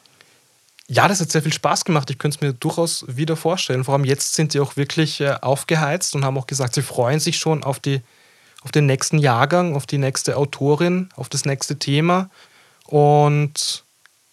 Ja, 0.88 1.08
das 1.08 1.20
hat 1.20 1.32
sehr 1.32 1.44
viel 1.44 1.54
Spaß 1.54 1.86
gemacht. 1.86 2.10
Ich 2.10 2.18
könnte 2.18 2.38
es 2.38 2.42
mir 2.42 2.54
durchaus 2.54 3.06
wieder 3.08 3.36
vorstellen. 3.36 3.84
Vor 3.84 3.96
allem 3.96 4.06
jetzt 4.06 4.34
sind 4.34 4.52
sie 4.52 4.60
auch 4.60 4.78
wirklich 4.78 5.22
äh, 5.22 5.36
aufgeheizt 5.42 6.16
und 6.16 6.26
haben 6.26 6.38
auch 6.38 6.48
gesagt, 6.48 6.76
sie 6.76 6.82
freuen 6.82 7.20
sich 7.20 7.38
schon 7.38 7.64
auf, 7.64 7.80
die, 7.80 8.02
auf 8.64 8.72
den 8.72 8.88
nächsten 8.88 9.18
Jahrgang, 9.20 9.76
auf 9.76 9.86
die 9.86 9.98
nächste 9.98 10.38
Autorin, 10.38 11.10
auf 11.16 11.30
das 11.30 11.46
nächste 11.46 11.78
Thema. 11.78 12.30
Und 12.86 13.84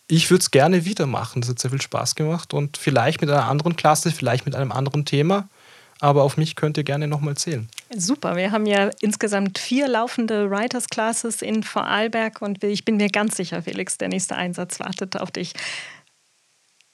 ich 0.08 0.30
würde 0.30 0.42
es 0.42 0.50
gerne 0.50 0.84
wieder 0.84 1.06
machen. 1.06 1.42
Das 1.42 1.50
hat 1.50 1.58
sehr 1.58 1.70
viel 1.70 1.80
Spaß 1.80 2.14
gemacht 2.14 2.52
und 2.54 2.76
vielleicht 2.78 3.20
mit 3.20 3.30
einer 3.30 3.48
anderen 3.48 3.76
Klasse, 3.76 4.10
vielleicht 4.10 4.46
mit 4.46 4.54
einem 4.54 4.72
anderen 4.72 5.04
Thema 5.04 5.48
aber 6.02 6.24
auf 6.24 6.36
mich 6.36 6.56
könnt 6.56 6.76
ihr 6.76 6.82
gerne 6.82 7.06
nochmal 7.06 7.36
zählen. 7.36 7.68
Super, 7.94 8.34
wir 8.34 8.50
haben 8.50 8.66
ja 8.66 8.90
insgesamt 9.00 9.58
vier 9.58 9.86
laufende 9.86 10.50
Writers 10.50 10.88
Classes 10.88 11.42
in 11.42 11.62
Vorarlberg 11.62 12.42
und 12.42 12.64
ich 12.64 12.84
bin 12.84 12.96
mir 12.96 13.08
ganz 13.08 13.36
sicher, 13.36 13.62
Felix, 13.62 13.98
der 13.98 14.08
nächste 14.08 14.34
Einsatz 14.34 14.80
wartet 14.80 15.16
auf 15.16 15.30
dich. 15.30 15.52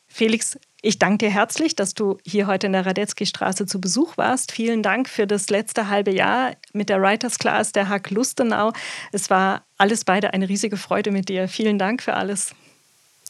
Felix, 0.08 0.58
ich 0.82 0.98
danke 0.98 1.24
dir 1.24 1.30
herzlich, 1.30 1.74
dass 1.74 1.94
du 1.94 2.18
hier 2.22 2.46
heute 2.46 2.66
in 2.66 2.74
der 2.74 2.84
Radetzky-Straße 2.84 3.64
zu 3.64 3.80
Besuch 3.80 4.18
warst. 4.18 4.52
Vielen 4.52 4.82
Dank 4.82 5.08
für 5.08 5.26
das 5.26 5.48
letzte 5.48 5.88
halbe 5.88 6.10
Jahr 6.10 6.52
mit 6.74 6.90
der 6.90 7.00
Writers 7.00 7.38
Class 7.38 7.72
der 7.72 7.88
Hack 7.88 8.10
Lustenau. 8.10 8.74
Es 9.10 9.30
war 9.30 9.62
alles 9.78 10.04
beide 10.04 10.34
eine 10.34 10.50
riesige 10.50 10.76
Freude 10.76 11.12
mit 11.12 11.30
dir. 11.30 11.48
Vielen 11.48 11.78
Dank 11.78 12.02
für 12.02 12.12
alles. 12.12 12.54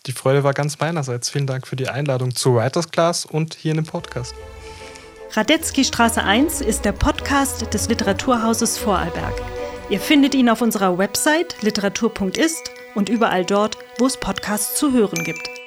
Die 0.06 0.12
Freude 0.12 0.42
war 0.42 0.54
ganz 0.54 0.80
meinerseits. 0.80 1.30
Vielen 1.30 1.46
Dank 1.46 1.68
für 1.68 1.76
die 1.76 1.88
Einladung 1.88 2.34
zur 2.34 2.56
Writers 2.56 2.90
Class 2.90 3.24
und 3.24 3.54
hier 3.54 3.70
in 3.70 3.76
dem 3.76 3.86
Podcast. 3.86 4.34
Radetzky 5.32 5.84
Straße 5.84 6.22
1 6.24 6.62
ist 6.62 6.86
der 6.86 6.92
Podcast 6.92 7.74
des 7.74 7.88
Literaturhauses 7.88 8.78
Vorarlberg. 8.78 9.34
Ihr 9.90 10.00
findet 10.00 10.34
ihn 10.34 10.48
auf 10.48 10.62
unserer 10.62 10.96
Website 10.96 11.60
literatur.ist 11.60 12.72
und 12.94 13.10
überall 13.10 13.44
dort, 13.44 13.76
wo 13.98 14.06
es 14.06 14.16
Podcasts 14.16 14.74
zu 14.76 14.92
hören 14.92 15.24
gibt. 15.24 15.58